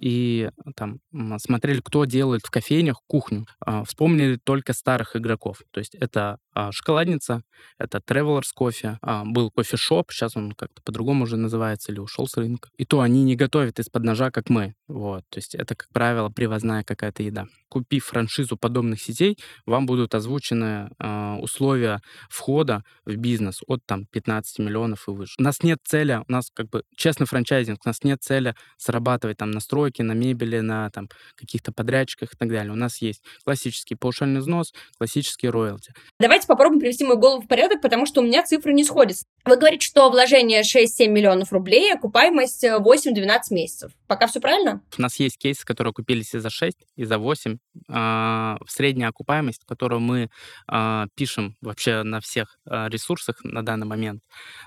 и 0.00 0.50
там 0.76 1.00
смотрели, 1.38 1.80
кто 1.80 2.04
делает 2.06 2.42
в 2.44 2.50
кофейнях 2.50 3.00
кухню. 3.06 3.46
А, 3.60 3.84
вспомнили 3.84 4.36
только 4.42 4.72
старых 4.72 5.14
игроков. 5.14 5.62
То 5.70 5.80
есть 5.80 5.94
это 5.94 6.38
а, 6.52 6.72
шоколадница, 6.72 7.42
это 7.78 7.98
Travelers 7.98 8.50
кофе, 8.54 8.98
а, 9.02 9.24
был 9.24 9.50
кофешоп, 9.50 10.10
сейчас 10.10 10.36
он 10.36 10.52
как-то 10.52 10.82
по-другому 10.82 11.24
уже 11.24 11.36
называется 11.36 11.92
или 11.92 12.00
ушел 12.00 12.26
с 12.26 12.36
рынка. 12.36 12.70
И 12.76 12.84
то 12.84 13.00
они 13.00 13.22
не 13.24 13.36
готовят 13.36 13.78
из-под 13.78 14.04
ножа, 14.04 14.30
как 14.30 14.50
мы. 14.50 14.74
Вот. 14.88 15.22
То 15.30 15.38
есть 15.38 15.54
это, 15.54 15.74
как 15.74 15.88
правило, 15.92 16.28
привозная 16.28 16.82
какая-то 16.82 17.22
еда. 17.22 17.46
Купив 17.68 18.04
франшизу 18.04 18.56
подобных 18.56 19.00
сетей, 19.00 19.38
вам 19.66 19.86
будут 19.86 20.14
озвучены 20.14 20.90
э, 20.98 21.36
условия 21.40 22.00
входа 22.28 22.82
в 23.04 23.14
бизнес 23.16 23.60
от 23.66 23.80
там 23.86 24.06
15 24.06 24.58
миллионов 24.58 25.08
и 25.08 25.12
выше. 25.12 25.34
У 25.38 25.42
нас 25.42 25.62
нет 25.62 25.78
цели, 25.84 26.22
у 26.26 26.32
нас 26.32 26.50
как 26.52 26.68
бы 26.68 26.82
честный 26.96 27.26
франчайзинг, 27.26 27.78
у 27.84 27.88
нас 27.88 28.02
нет 28.02 28.22
цели 28.22 28.54
срабатывать 28.76 29.36
там 29.36 29.50
на 29.52 29.60
стройке, 29.60 30.02
на 30.02 30.12
мебели, 30.12 30.60
на 30.60 30.90
там 30.90 31.08
каких-то 31.36 31.72
подрядчиках 31.72 32.32
и 32.32 32.36
так 32.36 32.48
далее. 32.48 32.72
У 32.72 32.76
нас 32.76 33.00
есть 33.00 33.22
классический 33.44 33.94
паушальный 33.94 34.40
взнос, 34.40 34.72
классический 34.98 35.48
роялти. 35.48 35.94
Давайте 36.18 36.46
попробуем 36.50 36.80
привести 36.80 37.04
мою 37.04 37.16
голову 37.18 37.42
в 37.42 37.46
порядок, 37.46 37.80
потому 37.80 38.06
что 38.06 38.20
у 38.20 38.24
меня 38.24 38.42
цифры 38.42 38.72
не 38.72 38.82
сходятся. 38.84 39.24
Вы 39.44 39.56
говорите, 39.56 39.86
что 39.86 40.10
вложение 40.10 40.62
6-7 40.62 41.06
миллионов 41.06 41.52
рублей, 41.52 41.94
окупаемость 41.94 42.64
8-12 42.64 43.40
месяцев. 43.50 43.92
Пока 44.08 44.26
все 44.26 44.40
правильно? 44.40 44.82
У 44.98 45.00
нас 45.02 45.20
есть 45.20 45.38
кейсы, 45.38 45.64
которые 45.64 45.94
купились 45.94 46.34
и 46.34 46.38
за 46.38 46.50
6, 46.50 46.76
и 46.96 47.04
за 47.04 47.18
8. 47.18 47.58
А, 47.88 48.58
средняя 48.66 49.10
окупаемость, 49.10 49.62
которую 49.64 50.00
мы 50.00 50.28
а, 50.66 51.06
пишем 51.14 51.56
вообще 51.60 52.02
на 52.02 52.20
всех 52.20 52.58
а, 52.66 52.88
ресурсах 52.88 53.36
на 53.44 53.64
данный 53.64 53.86
момент, 53.86 54.22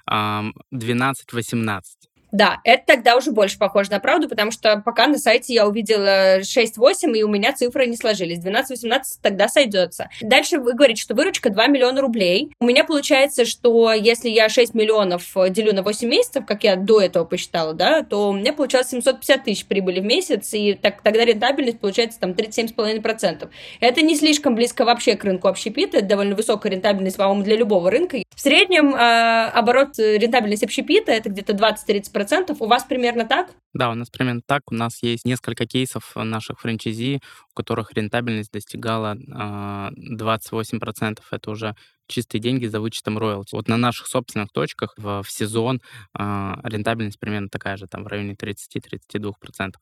12-18. 0.10 1.82
Да, 2.34 2.62
это 2.64 2.84
тогда 2.88 3.16
уже 3.16 3.32
больше 3.32 3.60
похоже 3.60 3.92
на 3.92 4.00
правду, 4.00 4.28
потому 4.28 4.50
что 4.50 4.82
пока 4.84 5.06
на 5.06 5.20
сайте 5.20 5.54
я 5.54 5.68
увидела 5.68 6.40
6-8, 6.40 7.16
и 7.16 7.22
у 7.22 7.28
меня 7.28 7.54
цифры 7.54 7.86
не 7.86 7.96
сложились. 7.96 8.40
12-18 8.40 9.02
тогда 9.22 9.48
сойдется. 9.48 10.10
Дальше 10.20 10.58
вы 10.58 10.74
говорите, 10.74 11.02
что 11.02 11.14
выручка 11.14 11.52
2 11.52 11.68
миллиона 11.68 12.02
рублей. 12.02 12.52
У 12.60 12.66
меня 12.66 12.86
получается, 12.86 13.46
что 13.46 13.94
если 13.94 14.30
я 14.30 14.50
6 14.50 14.74
миллионов 14.74 15.32
делю 15.50 15.76
на 15.76 15.84
8 15.84 16.10
месяцев, 16.10 16.46
как 16.48 16.64
я 16.64 16.76
до 16.76 17.02
этого 17.02 17.24
посчитала, 17.24 17.74
да, 17.74 18.02
то 18.02 18.30
у 18.30 18.34
меня 18.34 18.52
получалось 18.52 18.90
750 18.90 19.44
тысяч 19.44 19.66
прибыли 19.66 20.00
в 20.00 20.06
месяц, 20.06 20.56
и 20.56 20.74
так, 20.74 21.04
тогда 21.04 21.26
рентабельность 21.26 21.80
получается 21.80 22.20
там 22.20 22.32
37,5%. 22.32 23.48
Это 23.80 24.02
не 24.02 24.16
слишком 24.16 24.56
близко 24.56 24.86
вообще 24.86 25.16
к 25.16 25.24
рынку 25.24 25.50
общепита, 25.50 25.98
это 25.98 26.08
довольно 26.08 26.36
высокая 26.36 26.72
рентабельность, 26.72 27.18
по-моему, 27.18 27.44
для 27.44 27.58
любого 27.58 27.92
рынка. 27.92 28.24
В 28.36 28.42
среднем 28.42 28.96
э, 28.96 29.50
оборот 29.50 30.00
э, 30.00 30.18
рентабельность 30.18 30.64
общепита 30.64 31.12
это 31.12 31.30
где-то 31.30 31.54
20-30%, 31.54 32.23
30%. 32.24 32.58
У 32.60 32.68
вас 32.68 32.84
примерно 32.84 33.26
так? 33.26 33.54
Да, 33.74 33.92
у 33.92 33.96
нас 33.96 34.10
примерно 34.10 34.42
так. 34.46 34.62
У 34.72 34.76
нас 34.76 35.04
есть 35.04 35.26
несколько 35.26 35.66
кейсов 35.66 36.16
наших 36.16 36.60
франчайзи, 36.60 37.22
у 37.52 37.54
которых 37.56 37.94
рентабельность 37.94 38.52
достигала 38.52 39.16
э, 39.16 39.90
28%. 40.16 41.20
Это 41.32 41.52
уже 41.52 41.76
чистые 42.08 42.42
деньги 42.42 42.66
за 42.66 42.80
вычетом 42.80 43.18
роялти. 43.18 43.56
Вот 43.56 43.68
на 43.68 43.78
наших 43.78 44.08
собственных 44.08 44.50
точках 44.52 44.94
в, 44.98 45.24
в 45.24 45.32
сезон 45.32 45.82
э, 46.18 46.54
рентабельность 46.64 47.20
примерно 47.20 47.50
такая 47.50 47.78
же, 47.78 47.88
там 47.88 48.04
в 48.04 48.08
районе 48.08 48.34
30-32%, 48.34 49.34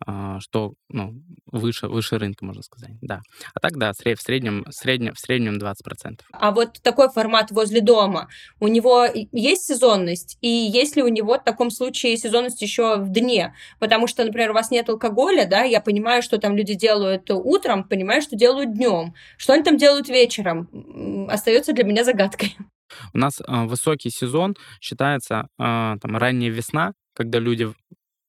э, 0.05 0.39
что 0.39 0.73
ну, 0.89 1.13
выше, 1.45 1.87
выше 1.87 2.17
рынка, 2.17 2.45
можно 2.45 2.63
сказать. 2.63 2.95
Да. 3.01 3.21
А 3.53 3.59
так, 3.59 3.77
да, 3.77 3.91
в 3.93 4.21
среднем, 4.21 4.65
в 4.65 4.73
среднем, 4.73 5.13
в 5.13 5.19
среднем 5.19 5.57
20%. 5.57 6.21
А 6.31 6.51
вот 6.51 6.81
такой 6.81 7.09
формат 7.09 7.51
возле 7.51 7.81
дома, 7.81 8.27
у 8.59 8.67
него 8.67 9.05
есть 9.31 9.65
сезонность? 9.65 10.37
И 10.41 10.47
есть 10.47 10.95
ли 10.95 11.03
у 11.03 11.07
него 11.07 11.35
в 11.35 11.43
таком 11.43 11.71
случае 11.71 12.17
сезонность 12.17 12.61
еще 12.61 12.97
в 12.97 13.09
дне? 13.09 13.55
Потому 13.79 14.07
что, 14.07 14.23
например, 14.23 14.51
у 14.51 14.53
вас 14.53 14.71
нет 14.71 14.89
алкоголя, 14.89 15.45
да, 15.45 15.63
я 15.63 15.81
понимаю, 15.81 16.21
что 16.21 16.37
там 16.37 16.55
люди 16.55 16.73
делают 16.73 17.29
утром, 17.29 17.83
понимаю, 17.83 18.21
что 18.21 18.35
делают 18.35 18.73
днем. 18.73 19.13
Что 19.37 19.53
они 19.53 19.63
там 19.63 19.77
делают 19.77 20.09
вечером? 20.09 21.27
Остается 21.29 21.73
для 21.73 21.83
меня 21.83 22.03
загадкой. 22.11 22.57
У 23.13 23.17
нас 23.17 23.39
э, 23.39 23.65
высокий 23.65 24.09
сезон 24.09 24.55
считается 24.81 25.47
э, 25.57 25.97
там 26.01 26.17
ранняя 26.17 26.51
весна, 26.51 26.93
когда 27.13 27.39
люди 27.39 27.73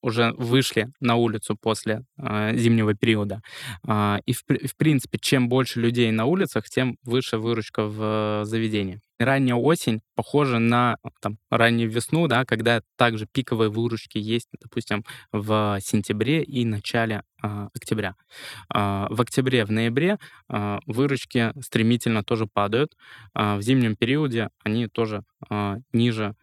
уже 0.02 0.32
вышли 0.36 0.88
на 1.00 1.16
улицу 1.16 1.56
после 1.56 2.04
э, 2.18 2.56
зимнего 2.56 2.94
периода. 2.94 3.40
Э, 3.86 4.18
и, 4.26 4.32
в, 4.32 4.42
в 4.42 4.76
принципе, 4.76 5.18
чем 5.18 5.48
больше 5.48 5.80
людей 5.80 6.10
на 6.10 6.26
улицах, 6.26 6.68
тем 6.68 6.98
выше 7.04 7.38
выручка 7.38 7.84
в 7.84 8.42
э, 8.42 8.44
заведении. 8.44 9.00
Ранняя 9.18 9.54
осень 9.54 10.00
похожа 10.16 10.58
на 10.58 10.96
там, 11.20 11.38
раннюю 11.48 11.90
весну, 11.90 12.26
да, 12.26 12.44
когда 12.44 12.82
также 12.96 13.26
пиковые 13.26 13.70
выручки 13.70 14.18
есть, 14.18 14.48
допустим, 14.60 15.04
в 15.30 15.78
сентябре 15.80 16.42
и 16.42 16.64
начале 16.64 17.22
э, 17.42 17.68
октября. 17.74 18.16
Э, 18.74 19.06
в 19.08 19.20
октябре, 19.20 19.64
в 19.64 19.70
ноябре 19.70 20.18
э, 20.48 20.78
выручки 20.86 21.52
стремительно 21.62 22.24
тоже 22.24 22.46
падают. 22.46 22.96
Э, 23.34 23.56
в 23.56 23.62
зимнем 23.62 23.94
периоде 23.94 24.48
они 24.64 24.88
тоже 24.88 25.22
э, 25.48 25.76
ниже 25.92 26.24
а, 26.24 26.41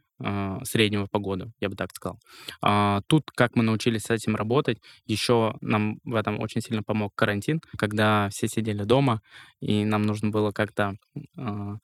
среднего 0.64 1.08
по 1.08 1.20
году, 1.20 1.52
я 1.60 1.70
бы 1.70 1.76
так 1.76 1.92
сказал. 1.94 2.20
А, 2.62 3.02
тут, 3.08 3.32
как 3.34 3.56
мы 3.56 3.64
научились 3.64 4.04
с 4.04 4.10
этим 4.10 4.36
работать, 4.36 4.82
еще 5.06 5.56
нам 5.62 6.00
в 6.04 6.16
этом 6.16 6.40
очень 6.40 6.62
сильно 6.62 6.84
помог 6.84 7.14
карантин, 7.16 7.62
когда 7.78 8.30
все 8.30 8.48
сидели 8.48 8.84
дома, 8.84 9.22
и 9.62 9.86
нам 9.86 10.04
нужно 10.04 10.30
было 10.30 10.52
как-то 10.52 10.96
а, 11.38 11.78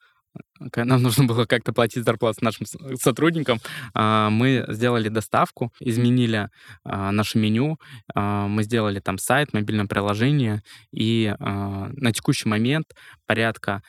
нам 0.76 1.02
нужно 1.02 1.24
было 1.24 1.46
как-то 1.46 1.72
платить 1.72 2.04
зарплату 2.04 2.44
нашим 2.44 2.66
сотрудникам. 2.96 3.58
Мы 3.94 4.64
сделали 4.68 5.08
доставку, 5.08 5.72
изменили 5.80 6.50
наше 6.84 7.38
меню, 7.38 7.78
мы 8.14 8.62
сделали 8.62 9.00
там 9.00 9.18
сайт, 9.18 9.52
мобильное 9.54 9.86
приложение, 9.86 10.62
и 10.92 11.34
на 11.38 12.12
текущий 12.12 12.48
момент 12.48 12.94
порядка 13.26 13.82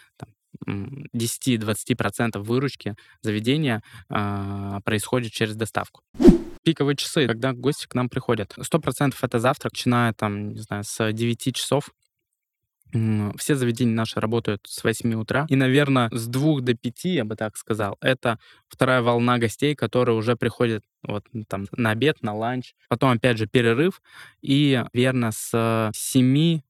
10-20% 0.66 2.40
выручки 2.40 2.96
заведения 3.22 3.84
э, 4.10 4.80
происходит 4.84 5.32
через 5.32 5.56
доставку. 5.56 6.02
Пиковые 6.64 6.96
часы, 6.96 7.28
когда 7.28 7.54
гости 7.54 7.88
к 7.88 7.96
нам 7.96 8.10
приходят. 8.10 8.54
100% 8.58 9.16
это 9.22 9.40
завтрак, 9.40 9.74
начиная 9.74 10.14
там, 10.14 10.50
не 10.50 10.60
знаю, 10.60 10.84
с 10.84 11.12
9 11.12 11.56
часов. 11.56 11.92
Все 13.38 13.56
заведения 13.56 13.94
наши 13.94 14.20
работают 14.20 14.62
с 14.66 14.84
8 14.84 15.14
утра. 15.16 15.46
И, 15.50 15.56
наверное, 15.56 16.10
с 16.12 16.28
2 16.28 16.62
до 16.62 16.74
5, 16.74 17.06
я 17.06 17.26
бы 17.26 17.36
так 17.36 17.58
сказал, 17.58 17.98
это 18.02 18.40
вторая 18.70 19.02
волна 19.02 19.38
гостей, 19.40 19.76
которые 19.76 20.18
уже 20.18 20.36
приходят 20.36 20.84
вот 21.04 21.26
там 21.48 21.68
на 21.74 21.92
обед, 21.92 22.22
на 22.22 22.34
ланч. 22.34 22.74
Потом, 22.88 23.12
опять 23.12 23.38
же, 23.38 23.48
перерыв. 23.48 24.02
И, 24.42 24.84
верно, 24.94 25.32
с 25.32 25.92
7 25.94 26.62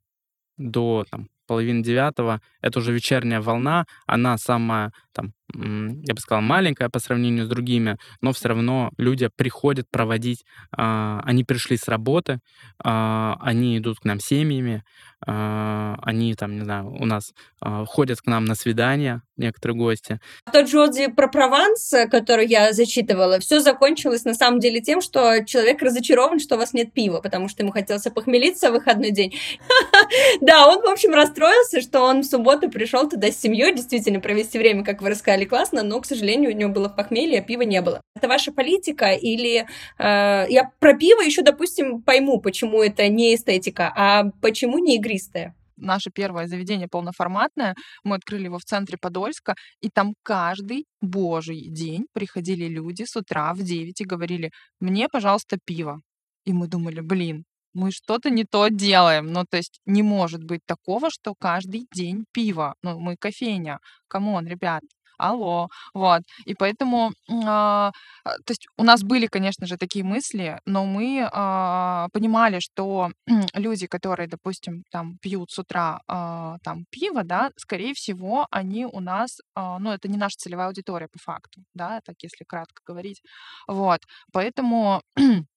до 0.58 1.06
там, 1.10 1.28
половины 1.48 1.84
девятого, 1.84 2.42
это 2.62 2.80
уже 2.80 2.94
вечерняя 2.94 3.42
волна, 3.42 3.86
она 4.06 4.38
самая, 4.38 4.92
там, 5.14 5.34
я 5.54 6.14
бы 6.14 6.20
сказал, 6.20 6.42
маленькая 6.42 6.90
по 6.90 7.00
сравнению 7.00 7.46
с 7.46 7.50
другими, 7.50 7.98
но 8.22 8.34
все 8.34 8.50
равно 8.50 8.92
люди 8.98 9.30
приходят 9.36 9.90
проводить, 9.90 10.44
э, 10.78 11.20
они 11.24 11.44
пришли 11.44 11.78
с 11.78 11.88
работы, 11.88 12.40
э, 12.84 13.34
они 13.40 13.78
идут 13.78 14.00
к 14.00 14.06
нам 14.06 14.20
семьями, 14.20 14.84
э, 15.26 15.96
они 16.02 16.36
там, 16.36 16.56
не 16.56 16.64
знаю, 16.64 16.92
у 16.92 17.06
нас 17.06 17.34
э, 17.64 17.86
ходят 17.88 18.20
к 18.20 18.28
нам 18.28 18.46
на 18.46 18.56
свидания, 18.56 19.22
некоторые 19.38 19.78
гости. 19.78 20.20
Тот 20.52 20.68
же 20.68 20.82
отзыв 20.82 21.16
про 21.16 21.28
Прованс, 21.28 21.94
который 22.12 22.48
я 22.48 22.74
зачитывала, 22.74 23.40
все 23.40 23.60
закончилось 23.60 24.26
на 24.26 24.34
самом 24.34 24.60
деле 24.60 24.82
тем, 24.82 25.02
что 25.02 25.44
человек 25.46 25.82
разочарован, 25.82 26.40
что 26.40 26.56
у 26.56 26.58
вас 26.58 26.74
нет 26.74 26.94
пива, 26.94 27.22
потому 27.22 27.48
что 27.48 27.64
ему 27.64 27.72
хотелось 27.72 28.04
похмелиться 28.04 28.70
в 28.70 28.74
выходной 28.74 29.12
день. 29.12 29.36
Да, 30.42 30.68
он, 30.68 30.82
в 30.82 30.86
общем, 30.86 31.14
расстроился, 31.14 31.82
что 31.82 32.02
он 32.02 32.22
в 32.22 32.26
субботу 32.26 32.70
пришел 32.70 33.10
туда 33.10 33.32
с 33.32 33.38
семьей, 33.38 33.74
действительно 33.76 34.20
провести 34.20 34.58
время, 34.58 34.84
как 34.84 35.02
вы 35.02 35.10
рассказали, 35.10 35.37
классно, 35.46 35.84
но, 35.84 36.00
к 36.02 36.06
сожалению, 36.06 36.52
у 36.52 36.56
него 36.56 36.72
было 36.72 36.90
похмелье, 36.90 37.40
а 37.40 37.44
пива 37.44 37.62
не 37.62 37.82
было. 37.82 38.02
Это 38.16 38.28
ваша 38.28 38.52
политика 38.52 39.12
или... 39.12 39.68
Э, 40.00 40.46
я 40.50 40.72
про 40.80 40.94
пиво 40.94 41.22
еще, 41.22 41.42
допустим, 41.42 42.02
пойму, 42.02 42.40
почему 42.42 42.82
это 42.82 43.08
не 43.08 43.36
эстетика, 43.36 43.94
а 43.96 44.26
почему 44.42 44.80
не 44.80 44.96
игристая? 44.96 45.54
наше 45.78 46.10
первое 46.10 46.48
заведение 46.48 46.88
полноформатное. 46.88 47.76
Мы 48.04 48.16
открыли 48.16 48.46
его 48.46 48.58
в 48.58 48.64
центре 48.64 48.98
Подольска, 49.00 49.56
и 49.80 49.90
там 49.90 50.16
каждый 50.24 50.86
божий 51.02 51.68
день 51.70 52.08
приходили 52.14 52.66
люди 52.68 53.04
с 53.04 53.16
утра 53.16 53.54
в 53.54 53.62
9 53.62 54.02
и 54.02 54.06
говорили, 54.06 54.52
мне, 54.80 55.08
пожалуйста, 55.08 55.58
пиво. 55.64 56.02
И 56.46 56.54
мы 56.54 56.68
думали, 56.68 57.02
блин, 57.02 57.46
мы 57.74 57.92
что-то 57.92 58.30
не 58.30 58.44
то 58.44 58.70
делаем. 58.70 59.32
Ну, 59.32 59.46
то 59.50 59.58
есть 59.58 59.80
не 59.86 60.02
может 60.02 60.44
быть 60.44 60.62
такого, 60.66 61.10
что 61.12 61.36
каждый 61.40 61.88
день 61.94 62.26
пиво. 62.32 62.76
Ну, 62.82 63.00
мы 63.00 63.16
кофейня. 63.18 63.80
Come 64.08 64.31
on, 64.31 64.48
ребят 64.48 64.82
алло, 65.18 65.70
вот. 65.94 66.22
И 66.46 66.54
поэтому, 66.56 67.12
а, 67.30 67.92
а, 68.24 68.32
то 68.46 68.52
есть 68.52 68.68
у 68.78 68.84
нас 68.84 69.04
были, 69.04 69.28
конечно 69.28 69.68
же, 69.68 69.78
такие 69.78 70.04
мысли, 70.06 70.60
но 70.66 70.86
мы 70.86 71.28
а, 71.32 72.08
понимали, 72.14 72.60
что 72.60 73.12
люди, 73.54 73.88
которые, 73.88 74.28
допустим, 74.28 74.84
там 74.92 75.18
пьют 75.22 75.52
с 75.52 75.60
утра 75.60 76.02
а, 76.08 76.58
там 76.64 76.86
пиво, 76.90 77.24
да, 77.24 77.52
скорее 77.58 77.94
всего, 77.94 78.48
они 78.52 78.86
у 78.86 79.00
нас, 79.00 79.40
а, 79.56 79.80
ну, 79.80 79.92
это 79.92 80.08
не 80.10 80.18
наша 80.18 80.38
целевая 80.38 80.68
аудитория 80.68 81.08
по 81.08 81.20
факту, 81.20 81.62
да, 81.74 82.02
так 82.06 82.16
если 82.22 82.44
кратко 82.46 82.82
говорить, 82.86 83.22
вот. 83.68 84.02
Поэтому 84.34 85.02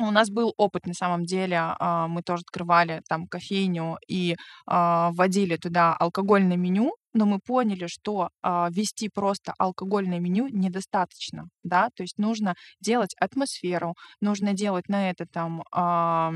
у 0.00 0.10
нас 0.10 0.30
был 0.30 0.54
опыт, 0.56 0.86
на 0.86 0.94
самом 0.94 1.24
деле, 1.24 1.58
а, 1.60 2.08
мы 2.08 2.22
тоже 2.22 2.42
открывали 2.42 3.02
там 3.08 3.26
кофейню 3.28 3.98
и 4.08 4.36
а, 4.66 5.10
вводили 5.12 5.56
туда 5.56 5.94
алкогольное 5.96 6.56
меню, 6.56 6.92
но 7.14 7.26
мы 7.26 7.38
поняли, 7.38 7.86
что 7.86 8.30
а, 8.42 8.68
вести 8.70 9.08
просто 9.08 9.54
алкогольное 9.58 10.20
меню 10.20 10.48
недостаточно, 10.48 11.48
да, 11.62 11.88
то 11.94 12.02
есть 12.02 12.18
нужно 12.18 12.54
делать 12.80 13.14
атмосферу, 13.20 13.94
нужно 14.20 14.52
делать 14.52 14.88
на 14.88 15.10
это 15.10 15.26
там 15.26 15.62
а, 15.72 16.32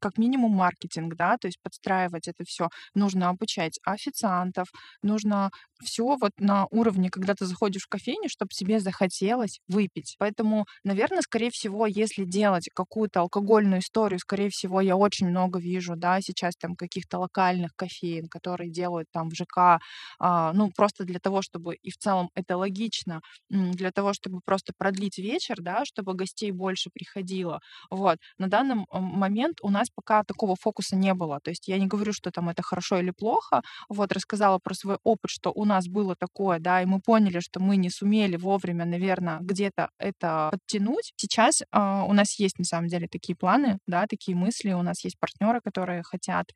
как 0.00 0.18
минимум 0.18 0.52
маркетинг, 0.52 1.14
да, 1.16 1.36
то 1.38 1.46
есть 1.48 1.58
подстраивать 1.62 2.28
это 2.28 2.44
все, 2.46 2.68
нужно 2.94 3.28
обучать 3.28 3.78
официантов, 3.84 4.68
нужно 5.02 5.50
все 5.82 6.16
вот 6.16 6.32
на 6.38 6.66
уровне, 6.70 7.10
когда 7.10 7.34
ты 7.34 7.46
заходишь 7.46 7.82
в 7.84 7.88
кофейню, 7.88 8.28
чтобы 8.28 8.50
себе 8.52 8.80
захотелось 8.80 9.60
выпить. 9.68 10.16
Поэтому, 10.18 10.66
наверное, 10.84 11.20
скорее 11.22 11.50
всего, 11.50 11.86
если 11.86 12.24
делать 12.24 12.68
какую-то 12.74 13.20
алкогольную 13.20 13.80
историю, 13.80 14.18
скорее 14.18 14.50
всего, 14.50 14.80
я 14.80 14.96
очень 14.96 15.28
много 15.28 15.58
вижу, 15.58 15.94
да, 15.96 16.20
сейчас 16.20 16.54
там 16.56 16.74
каких-то 16.76 17.18
локальных 17.18 17.72
кофеин, 17.76 18.28
которые 18.28 18.70
делают 18.70 19.08
там 19.12 19.28
в 19.28 19.34
ЖК 19.34 19.75
а, 20.18 20.52
ну, 20.52 20.70
просто 20.70 21.04
для 21.04 21.18
того, 21.18 21.42
чтобы, 21.42 21.74
и 21.74 21.90
в 21.90 21.96
целом 21.96 22.30
это 22.34 22.56
логично, 22.56 23.20
для 23.50 23.90
того, 23.92 24.12
чтобы 24.12 24.40
просто 24.44 24.72
продлить 24.76 25.18
вечер, 25.18 25.56
да, 25.60 25.84
чтобы 25.84 26.14
гостей 26.14 26.50
больше 26.50 26.90
приходило. 26.92 27.60
Вот. 27.90 28.18
На 28.38 28.48
данный 28.48 28.86
момент 28.90 29.58
у 29.62 29.70
нас 29.70 29.88
пока 29.94 30.24
такого 30.24 30.56
фокуса 30.56 30.96
не 30.96 31.14
было. 31.14 31.40
То 31.42 31.50
есть 31.50 31.68
я 31.68 31.78
не 31.78 31.86
говорю, 31.86 32.12
что 32.12 32.30
там 32.30 32.48
это 32.48 32.62
хорошо 32.62 32.98
или 32.98 33.10
плохо. 33.10 33.62
Вот, 33.88 34.12
рассказала 34.12 34.58
про 34.58 34.74
свой 34.74 34.98
опыт, 35.04 35.30
что 35.30 35.52
у 35.54 35.64
нас 35.64 35.86
было 35.88 36.14
такое, 36.16 36.58
да, 36.58 36.82
и 36.82 36.86
мы 36.86 37.00
поняли, 37.00 37.40
что 37.40 37.60
мы 37.60 37.76
не 37.76 37.90
сумели 37.90 38.36
вовремя, 38.36 38.84
наверное, 38.84 39.38
где-то 39.40 39.90
это 39.98 40.48
подтянуть. 40.52 41.12
Сейчас 41.16 41.62
э, 41.62 41.66
у 41.72 42.12
нас 42.12 42.38
есть, 42.38 42.58
на 42.58 42.64
самом 42.64 42.88
деле, 42.88 43.08
такие 43.08 43.36
планы, 43.36 43.78
да, 43.86 44.06
такие 44.06 44.36
мысли. 44.36 44.72
У 44.72 44.82
нас 44.82 45.04
есть 45.04 45.18
партнеры, 45.18 45.60
которые 45.60 46.02
хотят 46.02 46.46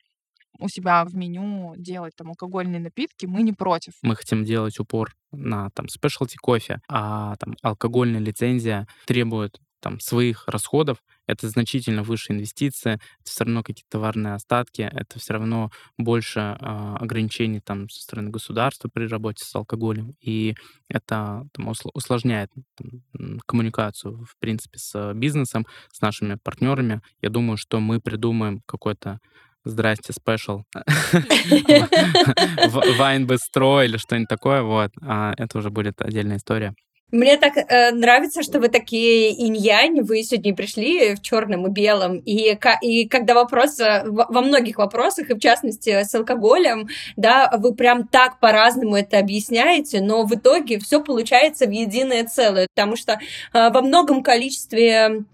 у 0.60 0.68
себя 0.68 1.04
в 1.04 1.14
меню 1.14 1.74
делать 1.76 2.14
там 2.16 2.28
алкогольные 2.28 2.80
напитки, 2.80 3.26
мы 3.26 3.42
не 3.42 3.52
против. 3.52 3.94
Мы 4.02 4.16
хотим 4.16 4.44
делать 4.44 4.78
упор 4.78 5.14
на 5.32 5.70
там 5.70 5.88
спешлти 5.88 6.36
кофе, 6.36 6.80
а 6.88 7.36
там 7.36 7.56
алкогольная 7.62 8.20
лицензия 8.20 8.86
требует 9.06 9.60
там 9.80 9.98
своих 9.98 10.46
расходов, 10.46 10.98
это 11.26 11.48
значительно 11.48 12.02
выше 12.02 12.32
инвестиции, 12.32 12.94
это 12.94 13.30
все 13.30 13.44
равно 13.44 13.62
какие-то 13.62 13.90
товарные 13.90 14.34
остатки, 14.34 14.82
это 14.82 15.18
все 15.18 15.34
равно 15.34 15.70
больше 15.96 16.40
э, 16.40 16.96
ограничений 17.00 17.60
там 17.60 17.88
со 17.88 18.02
стороны 18.02 18.30
государства 18.30 18.88
при 18.92 19.06
работе 19.06 19.44
с 19.44 19.54
алкоголем, 19.54 20.14
и 20.20 20.54
это 20.88 21.46
там, 21.52 21.68
усложняет 21.94 22.50
там, 22.76 23.40
коммуникацию, 23.46 24.24
в 24.24 24.36
принципе, 24.38 24.78
с 24.78 25.12
бизнесом, 25.14 25.66
с 25.92 26.00
нашими 26.00 26.34
партнерами. 26.34 27.00
Я 27.22 27.30
думаю, 27.30 27.56
что 27.56 27.80
мы 27.80 28.00
придумаем 28.00 28.62
какой-то 28.66 29.20
здрасте, 29.64 30.12
спешл, 30.12 30.60
Вайн 32.98 33.26
Быстро 33.26 33.82
или 33.82 33.96
что-нибудь 33.96 34.28
такое, 34.28 34.62
вот, 34.62 34.92
а 35.02 35.34
это 35.36 35.58
уже 35.58 35.70
будет 35.70 36.00
отдельная 36.00 36.36
история. 36.36 36.74
Мне 37.12 37.36
так 37.38 37.56
э, 37.56 37.90
нравится, 37.90 38.42
что 38.42 38.60
вы 38.60 38.68
такие 38.68 39.32
инь-янь, 39.32 40.02
вы 40.02 40.22
сегодня 40.22 40.54
пришли 40.54 41.16
в 41.16 41.22
черном 41.22 41.66
и 41.66 41.70
белом, 41.70 42.18
и, 42.18 42.56
и 42.82 43.08
когда 43.08 43.34
вопрос, 43.34 43.80
э, 43.80 44.04
во 44.06 44.42
многих 44.42 44.78
вопросах, 44.78 45.30
и 45.30 45.34
в 45.34 45.40
частности 45.40 46.04
с 46.04 46.14
алкоголем, 46.14 46.88
да, 47.16 47.50
вы 47.58 47.74
прям 47.74 48.06
так 48.06 48.38
по-разному 48.38 48.94
это 48.94 49.18
объясняете, 49.18 50.00
но 50.00 50.24
в 50.24 50.34
итоге 50.34 50.78
все 50.78 51.02
получается 51.02 51.66
в 51.66 51.70
единое 51.70 52.24
целое, 52.26 52.68
потому 52.76 52.94
что 52.94 53.14
э, 53.14 53.18
во 53.52 53.82
многом 53.82 54.22
количестве 54.22 55.24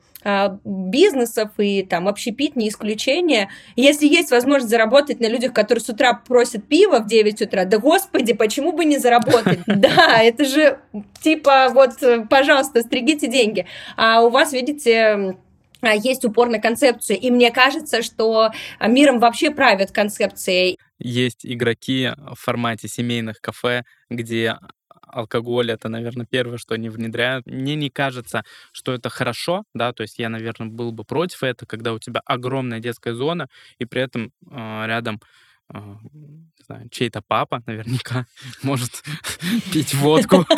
бизнесов 0.65 1.51
и 1.59 1.83
там 1.83 2.09
общепит 2.09 2.57
не 2.57 2.69
исключение. 2.69 3.49
Если 3.77 4.07
есть 4.07 4.31
возможность 4.31 4.71
заработать 4.71 5.21
на 5.21 5.27
людях, 5.29 5.53
которые 5.53 5.85
с 5.85 5.89
утра 5.89 6.15
просят 6.15 6.67
пиво 6.67 6.99
в 7.01 7.07
9 7.07 7.43
утра, 7.43 7.65
да 7.65 7.79
господи, 7.79 8.33
почему 8.33 8.73
бы 8.73 8.85
не 8.85 8.99
заработать? 8.99 9.61
Да, 9.67 10.21
это 10.23 10.45
же 10.45 10.79
типа 11.21 11.69
вот, 11.71 11.91
пожалуйста, 12.29 12.81
стригите 12.83 13.29
деньги. 13.29 13.67
А 13.97 14.23
у 14.23 14.31
вас, 14.31 14.53
видите, 14.53 15.37
а, 15.83 15.95
есть 15.95 16.25
упор 16.25 16.49
на 16.49 16.59
концепцию. 16.59 17.19
И 17.19 17.31
мне 17.31 17.51
кажется, 17.51 18.03
что 18.03 18.51
миром 18.81 19.19
вообще 19.19 19.51
правят 19.51 19.93
концепции. 19.93 20.79
Есть 20.99 21.45
игроки 21.45 22.11
в 22.17 22.37
формате 22.37 22.89
семейных 22.89 23.41
кафе, 23.41 23.85
где 24.09 24.57
алкоголь 25.07 25.71
это, 25.71 25.88
наверное, 25.88 26.27
первое, 26.29 26.59
что 26.59 26.75
они 26.75 26.88
внедряют. 26.88 27.47
Мне 27.47 27.75
не 27.77 27.90
кажется, 27.90 28.45
что 28.73 28.92
это 28.92 29.09
хорошо, 29.09 29.64
да, 29.75 29.92
то 29.92 30.03
есть 30.03 30.19
я, 30.19 30.29
наверное, 30.29 30.69
был 30.69 30.92
бы 30.92 31.05
против 31.05 31.42
этого, 31.42 31.66
когда 31.69 31.92
у 31.95 31.99
тебя 31.99 32.21
огромная 32.27 32.81
детская 32.81 33.14
зона, 33.14 33.49
и 33.79 33.85
при 33.85 34.03
этом 34.03 34.33
э, 34.51 34.85
рядом 34.87 35.21
не 35.73 36.65
знаю, 36.65 36.89
чей-то 36.91 37.23
папа 37.27 37.63
наверняка 37.67 38.27
может 38.63 39.03
пить 39.73 39.95
водку. 39.95 40.45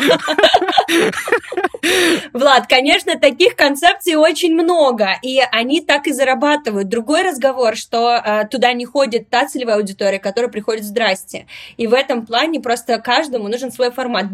Влад, 2.33 2.67
конечно, 2.67 3.17
таких 3.17 3.55
концепций 3.55 4.15
очень 4.15 4.53
много, 4.53 5.17
и 5.21 5.39
они 5.51 5.81
так 5.81 6.07
и 6.07 6.11
зарабатывают. 6.11 6.89
Другой 6.89 7.23
разговор, 7.23 7.75
что 7.75 8.15
э, 8.15 8.47
туда 8.47 8.73
не 8.73 8.85
ходит 8.85 9.29
та 9.29 9.47
целевая 9.47 9.77
аудитория, 9.77 10.19
которая 10.19 10.51
приходит 10.51 10.83
«здрасте». 10.83 11.47
И 11.77 11.87
в 11.87 11.93
этом 11.93 12.25
плане 12.25 12.59
просто 12.59 12.99
каждому 12.99 13.47
нужен 13.47 13.71
свой 13.71 13.91
формат. 13.91 14.27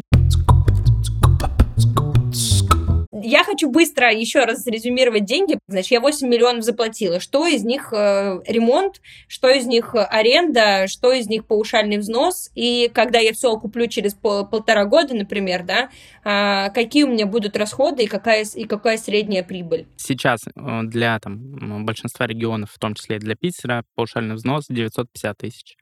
Я 3.27 3.43
хочу 3.43 3.71
быстро 3.71 4.13
еще 4.13 4.45
раз 4.45 4.67
резюмировать 4.67 5.25
деньги. 5.25 5.57
Значит, 5.67 5.89
я 5.89 5.99
8 5.99 6.27
миллионов 6.27 6.63
заплатила. 6.63 7.19
Что 7.19 7.47
из 7.47 7.63
них 7.63 7.91
э, 7.91 8.39
ремонт, 8.45 9.01
что 9.27 9.49
из 9.49 9.65
них 9.65 9.95
аренда, 9.95 10.85
что 10.87 11.11
из 11.11 11.27
них 11.27 11.47
паушальный 11.47 11.97
взнос. 11.97 12.51
И 12.53 12.87
когда 12.93 13.17
я 13.17 13.33
все 13.33 13.57
куплю 13.57 13.87
через 13.87 14.13
пол, 14.13 14.45
полтора 14.45 14.85
года, 14.85 15.15
например, 15.15 15.63
да, 15.63 15.89
э, 16.23 16.71
какие 16.71 17.03
у 17.03 17.07
меня 17.07 17.25
будут 17.25 17.57
расходы 17.57 18.03
и 18.03 18.07
какая, 18.07 18.45
и 18.45 18.65
какая 18.65 18.97
средняя 18.97 19.41
прибыль? 19.41 19.87
Сейчас 19.97 20.41
э, 20.45 20.81
для 20.83 21.17
там, 21.17 21.83
большинства 21.83 22.27
регионов, 22.27 22.69
в 22.71 22.77
том 22.77 22.93
числе 22.93 23.15
и 23.15 23.19
для 23.19 23.35
Питера, 23.35 23.85
паушальный 23.95 24.35
взнос 24.35 24.65
950 24.69 25.35
тысяч. 25.35 25.77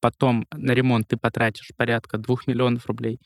Потом 0.00 0.44
на 0.50 0.72
ремонт 0.72 1.06
ты 1.06 1.16
потратишь 1.16 1.70
порядка 1.76 2.18
2 2.18 2.36
миллионов 2.48 2.86
рублей. 2.86 3.20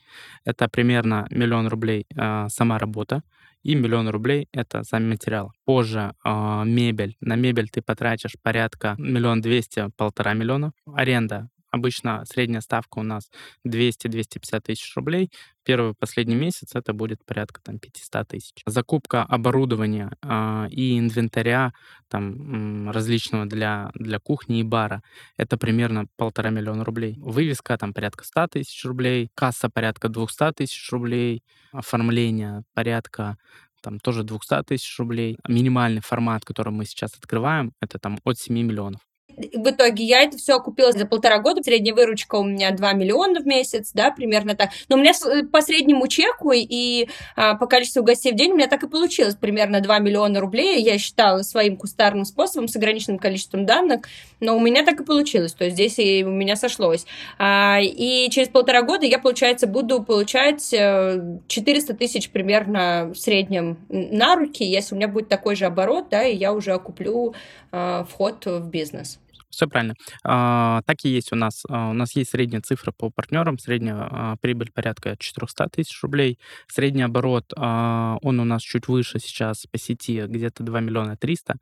Это 0.45 0.69
примерно 0.69 1.25
миллион 1.31 1.67
рублей 1.67 2.05
э, 2.15 2.45
сама 2.49 2.77
работа 2.77 3.23
и 3.63 3.75
миллион 3.75 4.09
рублей— 4.09 4.47
это 4.53 4.83
сам 4.83 5.09
материал. 5.09 5.51
Позже 5.65 6.13
э, 6.23 6.63
мебель. 6.65 7.15
На 7.21 7.35
мебель 7.35 7.69
ты 7.69 7.81
потратишь 7.81 8.35
порядка 8.41 8.95
миллион 8.97 9.41
двести, 9.41 9.89
полтора 9.97 10.33
миллиона. 10.33 10.73
Аренда 10.85 11.49
Обычно 11.71 12.23
средняя 12.25 12.61
ставка 12.61 12.99
у 12.99 13.03
нас 13.03 13.29
200-250 13.67 14.61
тысяч 14.61 14.95
рублей. 14.95 15.31
Первый 15.63 15.93
последний 15.93 16.35
месяц 16.35 16.71
это 16.73 16.93
будет 16.93 17.23
порядка 17.25 17.61
там 17.61 17.77
500 17.79 18.27
тысяч. 18.27 18.61
Закупка 18.65 19.23
оборудования 19.23 20.11
э, 20.23 20.67
и 20.71 20.97
инвентаря 20.97 21.73
там 22.07 22.89
различного 22.89 23.45
для, 23.45 23.91
для 23.93 24.19
кухни 24.19 24.61
и 24.61 24.63
бара 24.63 25.03
это 25.37 25.57
примерно 25.57 26.07
полтора 26.17 26.49
миллиона 26.49 26.83
рублей. 26.83 27.17
Вывеска 27.19 27.77
там 27.77 27.93
порядка 27.93 28.23
100 28.25 28.47
тысяч 28.47 28.83
рублей, 28.85 29.29
касса 29.35 29.69
порядка 29.69 30.09
200 30.09 30.53
тысяч 30.53 30.91
рублей, 30.91 31.43
оформление 31.71 32.63
порядка 32.73 33.37
там 33.81 33.99
тоже 33.99 34.23
200 34.23 34.63
тысяч 34.63 34.97
рублей. 34.99 35.37
Минимальный 35.47 36.01
формат, 36.01 36.45
который 36.45 36.73
мы 36.73 36.85
сейчас 36.85 37.13
открываем, 37.15 37.73
это 37.81 37.99
там 37.99 38.19
от 38.23 38.37
7 38.37 38.55
миллионов 38.55 39.01
в 39.37 39.69
итоге 39.69 40.03
я 40.03 40.23
это 40.23 40.37
все 40.37 40.59
купила 40.59 40.91
за 40.91 41.05
полтора 41.05 41.39
года. 41.39 41.63
Средняя 41.63 41.95
выручка 41.95 42.35
у 42.35 42.43
меня 42.43 42.71
2 42.71 42.93
миллиона 42.93 43.39
в 43.39 43.45
месяц, 43.45 43.91
да, 43.93 44.11
примерно 44.11 44.55
так. 44.55 44.69
Но 44.89 44.97
у 44.97 44.99
меня 44.99 45.11
э, 45.11 45.43
по 45.43 45.61
среднему 45.61 46.07
чеку 46.07 46.51
и 46.53 47.07
а, 47.35 47.55
по 47.55 47.67
количеству 47.67 48.03
гостей 48.03 48.31
в 48.31 48.35
день 48.35 48.51
у 48.51 48.55
меня 48.55 48.67
так 48.67 48.83
и 48.83 48.87
получилось. 48.87 49.35
Примерно 49.35 49.81
2 49.81 49.99
миллиона 49.99 50.39
рублей 50.39 50.81
я 50.81 50.97
считала 50.97 51.41
своим 51.43 51.77
кустарным 51.77 52.25
способом 52.25 52.67
с 52.67 52.75
ограниченным 52.75 53.19
количеством 53.19 53.65
данных. 53.65 54.01
Но 54.39 54.55
у 54.55 54.59
меня 54.59 54.83
так 54.83 54.99
и 54.99 55.05
получилось. 55.05 55.53
То 55.53 55.65
есть 55.65 55.75
здесь 55.75 55.99
и 55.99 56.23
у 56.23 56.31
меня 56.31 56.55
сошлось. 56.55 57.05
А, 57.37 57.79
и 57.81 58.29
через 58.29 58.49
полтора 58.49 58.81
года 58.81 59.05
я, 59.05 59.19
получается, 59.19 59.67
буду 59.67 60.03
получать 60.03 60.69
400 60.69 61.93
э, 61.93 61.95
тысяч 61.95 62.29
примерно 62.29 63.11
в 63.13 63.17
среднем 63.17 63.77
на 63.89 64.35
руки, 64.35 64.63
если 64.63 64.95
у 64.95 64.97
меня 64.97 65.07
будет 65.07 65.29
такой 65.29 65.55
же 65.55 65.65
оборот, 65.65 66.09
да, 66.09 66.23
и 66.23 66.35
я 66.35 66.53
уже 66.53 66.73
окуплю 66.73 67.33
а, 67.71 68.03
вход 68.03 68.45
в 68.45 68.69
бизнес. 68.69 69.19
Все 69.59 69.67
правильно. 69.67 69.95
А, 70.23 70.83
так 70.85 71.03
и 71.03 71.09
есть 71.09 71.33
у 71.33 71.35
нас. 71.35 71.65
А, 71.67 71.89
у 71.89 71.93
нас 71.93 72.15
есть 72.15 72.29
средняя 72.31 72.61
цифра 72.61 72.93
по 72.93 73.09
партнерам, 73.09 73.59
средняя 73.59 74.07
а, 74.09 74.35
прибыль 74.39 74.71
порядка 74.73 75.17
400 75.19 75.67
тысяч 75.67 76.01
рублей. 76.01 76.39
Средний 76.69 77.01
оборот, 77.01 77.51
он 77.57 78.39
у 78.39 78.45
нас 78.45 78.61
чуть 78.61 78.87
выше 78.87 79.19
сейчас 79.19 79.65
по 79.69 79.77
сети, 79.77 80.23
где-то 80.25 80.63
2 80.63 80.79
миллиона 80.79 81.17
300. 81.17 81.55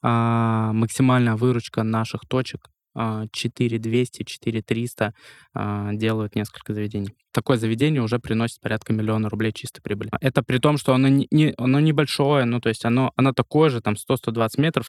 А, 0.00 0.72
максимальная 0.72 1.36
выручка 1.36 1.82
наших 1.82 2.22
точек 2.26 2.70
4200, 2.94 4.24
4300 4.24 5.12
а, 5.52 5.92
делают 5.92 6.34
несколько 6.34 6.72
заведений. 6.72 7.10
Такое 7.32 7.58
заведение 7.58 8.00
уже 8.00 8.18
приносит 8.18 8.62
порядка 8.62 8.94
миллиона 8.94 9.28
рублей 9.28 9.52
чистой 9.52 9.82
прибыли. 9.82 10.08
Это 10.22 10.42
при 10.42 10.56
том, 10.56 10.78
что 10.78 10.94
оно, 10.94 11.08
не, 11.08 11.52
оно 11.58 11.80
небольшое, 11.80 12.46
ну 12.46 12.60
то 12.60 12.70
есть 12.70 12.86
оно, 12.86 13.12
оно 13.14 13.34
такое 13.34 13.68
же, 13.68 13.82
там 13.82 13.94
100-120 13.94 14.48
метров. 14.56 14.86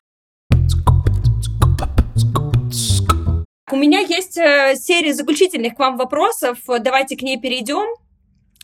У 3.70 3.76
меня 3.76 4.00
есть 4.00 4.38
э, 4.38 4.76
серия 4.78 5.14
заключительных 5.14 5.76
к 5.76 5.80
вам 5.80 5.98
вопросов. 5.98 6.60
Давайте 6.68 7.18
к 7.18 7.22
ней 7.22 7.38
перейдем. 7.38 7.86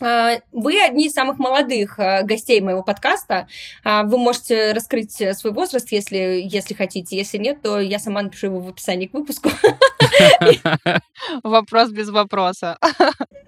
А, 0.02 0.39
вы 0.54 0.82
одни 0.82 1.08
из 1.08 1.13
самых 1.13 1.39
молодых 1.39 2.00
а, 2.00 2.24
гостей 2.24 2.62
моего 2.62 2.84
подкаста. 2.84 3.48
Вы 3.84 4.18
можете 4.18 4.72
раскрыть 4.72 5.12
свой 5.12 5.52
возраст, 5.52 5.92
если, 5.92 6.42
если 6.46 6.74
хотите. 6.74 7.18
Если 7.18 7.38
нет, 7.38 7.62
то 7.62 7.82
я 7.82 8.00
сама 8.00 8.22
напишу 8.22 8.48
его 8.48 8.60
в 8.60 8.70
описании 8.70 9.08
к 9.08 9.13
выпуску. 9.13 9.50
Вопрос 11.43 11.89
без 11.89 12.10
вопроса. 12.10 12.78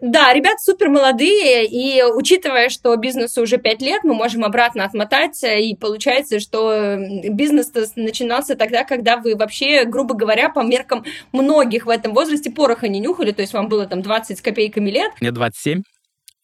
Да, 0.02 0.34
ребят 0.34 0.62
супер 0.62 0.90
молодые, 0.90 1.66
и 1.66 2.04
учитывая, 2.04 2.70
что 2.70 2.96
бизнесу 2.96 3.42
уже 3.42 3.58
пять 3.58 3.82
лет, 3.82 4.04
мы 4.04 4.14
можем 4.14 4.44
обратно 4.44 4.86
отмотать, 4.86 5.44
и 5.44 5.76
получается, 5.76 6.40
что 6.40 6.98
бизнес 7.30 7.72
начинался 7.96 8.56
тогда, 8.56 8.84
когда 8.84 9.18
вы 9.18 9.36
вообще, 9.36 9.86
грубо 9.86 10.16
говоря, 10.16 10.50
по 10.50 10.62
меркам 10.62 11.04
многих 11.32 11.86
в 11.86 11.90
этом 11.90 12.14
возрасте 12.14 12.52
пороха 12.52 12.88
не 12.88 13.00
нюхали, 13.00 13.32
то 13.32 13.42
есть 13.42 13.54
вам 13.54 13.68
было 13.68 13.86
там 13.86 14.02
20 14.02 14.38
с 14.38 14.42
копейками 14.42 14.90
лет. 14.90 15.12
Мне 15.22 15.32
27 15.32 15.82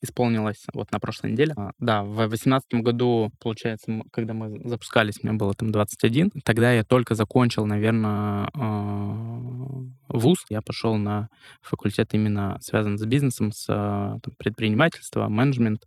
исполнилось 0.01 0.65
вот 0.73 0.91
на 0.91 0.99
прошлой 0.99 1.31
неделе. 1.31 1.53
А, 1.55 1.71
да, 1.79 2.03
в 2.03 2.15
2018 2.15 2.73
году, 2.81 3.31
получается, 3.39 4.01
когда 4.11 4.33
мы 4.33 4.59
запускались, 4.67 5.23
мне 5.23 5.33
было 5.33 5.53
там 5.53 5.71
21. 5.71 6.31
Тогда 6.43 6.73
я 6.73 6.83
только 6.83 7.15
закончил, 7.15 7.65
наверное, 7.65 8.49
а, 8.53 9.83
вуз. 10.07 10.39
Я 10.49 10.61
пошел 10.61 10.95
на 10.95 11.29
факультет 11.61 12.13
именно 12.13 12.57
связан 12.61 12.97
с 12.97 13.05
бизнесом, 13.05 13.51
с 13.51 13.65
а, 13.69 14.17
там, 14.21 14.33
предпринимательством, 14.37 15.31
менеджмент 15.33 15.83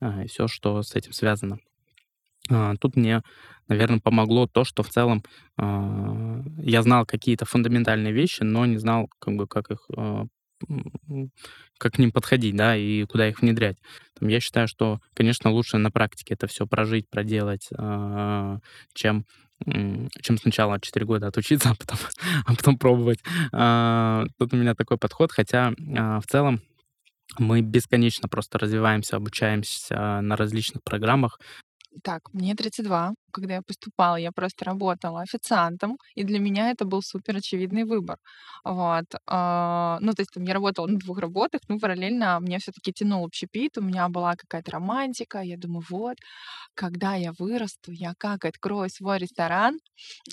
и 0.00 0.26
все, 0.28 0.46
что 0.46 0.82
с 0.82 0.94
этим 0.94 1.12
связано. 1.12 1.58
Тут 2.80 2.96
мне, 2.96 3.22
наверное, 3.66 3.98
помогло 3.98 4.46
то, 4.46 4.62
что 4.62 4.82
в 4.82 4.90
целом 4.90 5.24
я 5.58 6.82
знал 6.82 7.06
какие-то 7.06 7.46
фундаментальные 7.46 8.12
вещи, 8.12 8.42
но 8.42 8.66
не 8.66 8.76
знал, 8.76 9.08
как 9.18 9.34
бы, 9.36 9.48
как 9.48 9.70
их 9.70 9.88
как 11.78 11.94
к 11.94 11.98
ним 11.98 12.12
подходить, 12.12 12.56
да, 12.56 12.76
и 12.76 13.04
куда 13.04 13.28
их 13.28 13.40
внедрять. 13.40 13.78
Там, 14.18 14.28
я 14.28 14.40
считаю, 14.40 14.68
что, 14.68 15.00
конечно, 15.14 15.50
лучше 15.50 15.78
на 15.78 15.90
практике 15.90 16.34
это 16.34 16.46
все 16.46 16.66
прожить, 16.66 17.08
проделать, 17.08 17.68
э, 17.76 18.58
чем 18.94 19.26
чем 19.64 20.36
сначала 20.36 20.78
4 20.78 21.06
года 21.06 21.28
отучиться, 21.28 21.70
а 21.70 21.74
потом, 21.74 21.98
а 22.44 22.54
потом 22.54 22.78
пробовать. 22.78 23.20
Э, 23.52 24.24
тут 24.38 24.52
у 24.52 24.56
меня 24.56 24.74
такой 24.74 24.98
подход, 24.98 25.32
хотя 25.32 25.70
э, 25.70 26.20
в 26.20 26.24
целом 26.26 26.60
мы 27.38 27.60
бесконечно 27.62 28.28
просто 28.28 28.58
развиваемся, 28.58 29.16
обучаемся 29.16 30.20
на 30.20 30.36
различных 30.36 30.82
программах, 30.84 31.40
так, 32.02 32.22
мне 32.32 32.54
32. 32.54 33.14
Когда 33.32 33.54
я 33.56 33.62
поступала, 33.62 34.16
я 34.16 34.32
просто 34.32 34.64
работала 34.64 35.20
официантом, 35.22 35.98
и 36.14 36.24
для 36.24 36.38
меня 36.38 36.70
это 36.70 36.84
был 36.86 37.02
супер 37.02 37.36
очевидный 37.36 37.84
выбор. 37.84 38.18
Вот. 38.64 39.04
а, 39.26 39.98
Ну, 40.00 40.12
то 40.12 40.22
есть 40.22 40.30
там 40.32 40.44
я 40.44 40.54
работала 40.54 40.86
на 40.86 40.98
двух 40.98 41.18
работах, 41.18 41.60
ну, 41.68 41.78
параллельно 41.78 42.40
мне 42.40 42.58
все-таки 42.58 42.92
тянул 42.92 43.24
общепит, 43.24 43.78
у 43.78 43.82
меня 43.82 44.08
была 44.08 44.36
какая-то 44.36 44.70
романтика, 44.72 45.40
я 45.40 45.56
думаю, 45.58 45.84
вот, 45.90 46.16
когда 46.74 47.14
я 47.16 47.32
вырасту, 47.38 47.92
я 47.92 48.14
как 48.18 48.44
открою 48.46 48.90
свой 48.90 49.18
ресторан. 49.18 49.78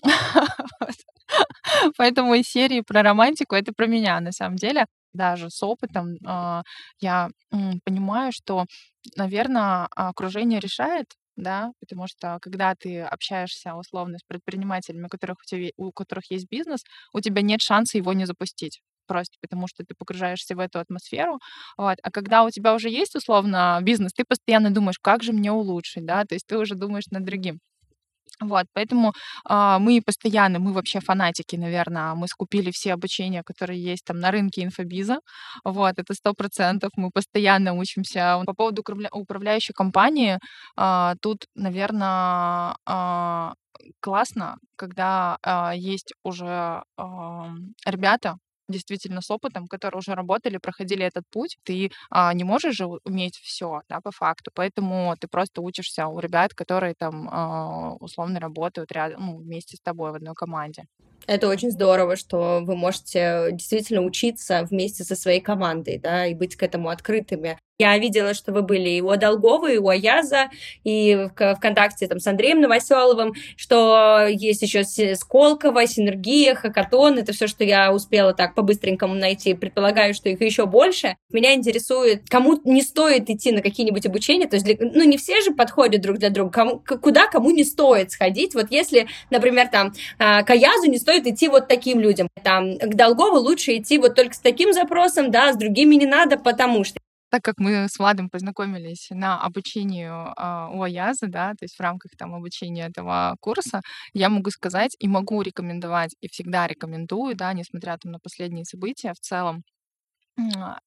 Поэтому 1.97 2.33
из 2.35 2.47
серии 2.47 2.81
про 2.81 3.01
романтику 3.03 3.55
это 3.55 3.73
про 3.73 3.87
меня 3.87 4.19
на 4.19 4.31
самом 4.31 4.55
деле. 4.57 4.85
Даже 5.13 5.49
с 5.49 5.61
опытом 5.63 6.17
а, 6.25 6.63
я 6.99 7.29
понимаю, 7.85 8.31
что, 8.33 8.65
наверное, 9.15 9.87
окружение 9.95 10.59
решает, 10.59 11.05
да, 11.35 11.71
потому 11.79 12.07
что 12.07 12.37
когда 12.41 12.75
ты 12.75 13.01
общаешься 13.01 13.75
условно 13.75 14.17
с 14.19 14.23
предпринимателями, 14.23 15.05
у 15.05 15.09
которых, 15.09 15.37
у, 15.41 15.45
тебя, 15.45 15.71
у 15.77 15.91
которых 15.91 16.29
есть 16.31 16.47
бизнес, 16.49 16.83
у 17.13 17.19
тебя 17.21 17.41
нет 17.41 17.61
шанса 17.61 17.97
его 17.97 18.13
не 18.13 18.25
запустить 18.25 18.81
просто 19.05 19.35
потому 19.41 19.67
что 19.67 19.83
ты 19.83 19.93
погружаешься 19.95 20.55
в 20.55 20.59
эту 20.59 20.79
атмосферу. 20.79 21.39
Вот. 21.77 21.97
А 22.03 22.09
когда 22.11 22.43
у 22.45 22.49
тебя 22.51 22.73
уже 22.73 22.89
есть 22.89 23.15
условно 23.15 23.77
бизнес, 23.83 24.13
ты 24.13 24.23
постоянно 24.25 24.71
думаешь, 24.71 24.97
как 25.01 25.23
же 25.23 25.33
мне 25.33 25.51
улучшить, 25.51 26.05
да, 26.05 26.23
то 26.25 26.35
есть 26.35 26.47
ты 26.47 26.57
уже 26.57 26.75
думаешь 26.75 27.07
над 27.11 27.25
другим. 27.25 27.59
Вот, 28.41 28.65
поэтому 28.73 29.13
а, 29.45 29.79
мы 29.79 30.01
постоянно, 30.01 30.59
мы 30.59 30.73
вообще 30.73 30.99
фанатики, 30.99 31.55
наверное, 31.55 32.13
мы 32.15 32.27
скупили 32.27 32.71
все 32.71 32.93
обучения, 32.93 33.43
которые 33.43 33.81
есть 33.81 34.03
там 34.05 34.19
на 34.19 34.31
рынке 34.31 34.63
инфобиза. 34.63 35.19
Вот, 35.63 35.93
это 35.97 36.13
сто 36.13 36.33
процентов. 36.33 36.91
Мы 36.97 37.09
постоянно 37.11 37.73
учимся. 37.73 38.41
По 38.45 38.53
поводу 38.53 38.81
управля- 38.81 39.09
управляющей 39.11 39.73
компании, 39.73 40.39
а, 40.75 41.15
тут, 41.21 41.45
наверное, 41.55 42.75
а, 42.85 43.53
классно, 43.99 44.57
когда 44.75 45.37
а, 45.43 45.73
есть 45.75 46.13
уже 46.23 46.83
а, 46.97 47.49
ребята, 47.85 48.37
действительно 48.67 49.21
с 49.21 49.31
опытом, 49.31 49.67
которые 49.67 49.99
уже 49.99 50.13
работали, 50.15 50.57
проходили 50.57 51.05
этот 51.05 51.23
путь. 51.29 51.57
Ты 51.63 51.91
а, 52.09 52.33
не 52.33 52.43
можешь 52.43 52.75
же 52.75 52.87
уметь 53.05 53.37
все, 53.37 53.81
да, 53.89 53.99
по 54.01 54.11
факту. 54.11 54.51
Поэтому 54.53 55.15
ты 55.19 55.27
просто 55.27 55.61
учишься 55.61 56.07
у 56.07 56.19
ребят, 56.19 56.53
которые 56.53 56.93
там 56.95 57.29
а, 57.31 57.93
условно 57.99 58.39
работают 58.39 58.91
рядом, 58.91 59.25
ну, 59.25 59.37
вместе 59.37 59.77
с 59.77 59.81
тобой 59.81 60.11
в 60.11 60.15
одной 60.15 60.33
команде. 60.35 60.85
Это 61.25 61.47
очень 61.47 61.71
здорово, 61.71 62.15
что 62.15 62.61
вы 62.63 62.75
можете 62.75 63.49
действительно 63.51 64.01
учиться 64.01 64.67
вместе 64.69 65.03
со 65.03 65.15
своей 65.15 65.39
командой, 65.39 65.97
да, 65.97 66.25
и 66.25 66.33
быть 66.33 66.55
к 66.55 66.63
этому 66.63 66.89
открытыми. 66.89 67.57
Я 67.79 67.97
видела, 67.97 68.35
что 68.35 68.51
вы 68.51 68.61
были 68.61 68.89
и 68.89 69.01
у 69.01 69.15
Долгова, 69.15 69.71
и 69.71 69.77
у 69.77 69.89
Аяза, 69.89 70.49
и 70.83 71.27
в 71.35 71.55
ВКонтакте 71.55 72.07
там, 72.07 72.19
с 72.19 72.27
Андреем 72.27 72.61
Новоселовым, 72.61 73.33
что 73.57 74.27
есть 74.29 74.61
еще 74.61 74.83
Сколково, 75.15 75.87
Синергия, 75.87 76.53
Хакатон. 76.55 77.17
Это 77.17 77.33
все, 77.33 77.47
что 77.47 77.63
я 77.63 77.91
успела 77.91 78.33
так 78.33 78.53
по-быстренькому 78.53 79.15
найти. 79.15 79.55
Предполагаю, 79.55 80.13
что 80.13 80.29
их 80.29 80.39
еще 80.39 80.65
больше. 80.65 81.17
Меня 81.31 81.55
интересует, 81.55 82.29
кому 82.29 82.59
не 82.63 82.83
стоит 82.83 83.29
идти 83.29 83.51
на 83.51 83.61
какие-нибудь 83.61 84.05
обучения. 84.05 84.47
То 84.47 84.55
есть, 84.55 84.65
для, 84.65 84.75
ну, 84.79 85.03
не 85.03 85.17
все 85.17 85.41
же 85.41 85.51
подходят 85.51 86.01
друг 86.01 86.19
для 86.19 86.29
друга. 86.29 86.51
Кому, 86.51 86.83
куда 87.01 87.27
кому 87.27 87.49
не 87.49 87.63
стоит 87.63 88.11
сходить. 88.11 88.53
Вот 88.53 88.67
если, 88.69 89.07
например, 89.31 89.67
там, 89.67 89.93
а, 90.19 90.43
к 90.43 90.49
Аязу 90.51 90.85
не 90.85 90.99
стоит 90.99 91.12
идти 91.21 91.47
вот 91.47 91.67
таким 91.67 91.99
людям. 91.99 92.27
Там, 92.43 92.77
к 92.77 92.95
Долгову 92.95 93.37
лучше 93.37 93.77
идти 93.77 93.97
вот 93.97 94.15
только 94.15 94.33
с 94.33 94.39
таким 94.39 94.73
запросом, 94.73 95.31
да, 95.31 95.53
с 95.53 95.57
другими 95.57 95.95
не 95.95 96.05
надо, 96.05 96.37
потому 96.37 96.83
что 96.83 96.99
так 97.29 97.41
как 97.43 97.55
мы 97.57 97.87
с 97.89 97.97
Владом 97.97 98.29
познакомились 98.29 99.07
на 99.09 99.41
обучении 99.41 100.07
а, 100.07 100.69
у 100.69 100.83
Аяза, 100.83 101.25
да, 101.25 101.53
то 101.53 101.63
есть 101.63 101.75
в 101.75 101.79
рамках 101.81 102.11
там 102.15 102.35
обучения 102.35 102.85
этого 102.85 103.35
курса, 103.39 103.81
я 104.13 104.29
могу 104.29 104.51
сказать 104.51 104.95
и 104.99 105.07
могу 105.07 105.41
рекомендовать, 105.41 106.15
и 106.21 106.27
всегда 106.27 106.67
рекомендую, 106.67 107.35
да, 107.35 107.51
несмотря 107.53 107.97
там 107.97 108.11
на 108.11 108.19
последние 108.19 108.65
события, 108.65 109.13
в 109.13 109.19
целом, 109.19 109.63
а, 110.37 110.77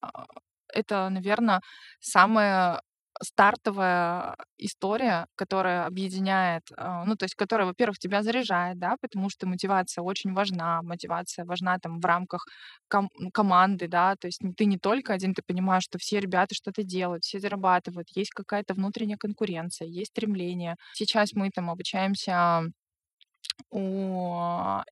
это, 0.73 1.09
наверное, 1.09 1.61
самое 2.01 2.81
стартовая 3.22 4.37
история, 4.59 5.26
которая 5.37 5.87
объединяет, 5.87 6.62
а, 6.76 7.05
ну, 7.05 7.16
то 7.16 7.24
есть 7.24 7.35
которая, 7.35 7.66
во-первых, 7.66 7.98
тебя 7.98 8.22
заряжает, 8.22 8.79
да, 8.79 8.96
потому 9.00 9.31
что 9.31 9.46
мотивация 9.46 10.02
очень 10.02 10.33
важна, 10.35 10.83
мотивация 10.83 11.44
важна 11.44 11.79
там 11.79 12.00
в 12.00 12.05
рамках 12.05 12.46
ком- 12.88 13.11
команды, 13.33 13.88
да, 13.88 14.16
то 14.16 14.26
есть 14.29 14.40
ты 14.57 14.64
не 14.66 14.79
только 14.79 15.12
один, 15.14 15.35
ты 15.35 15.42
понимаешь, 15.46 15.85
что 15.85 15.98
все 15.98 16.20
ребята 16.20 16.55
что-то 16.55 16.83
делают, 16.83 17.24
все 17.24 17.40
зарабатывают, 17.40 18.09
есть 18.14 18.31
какая-то 18.31 18.74
внутренняя 18.74 19.16
конкуренция, 19.18 19.88
есть 19.88 20.11
стремление. 20.12 20.76
Сейчас 20.92 21.33
мы 21.35 21.50
там 21.50 21.70
обучаемся 21.70 22.62
у 23.71 24.37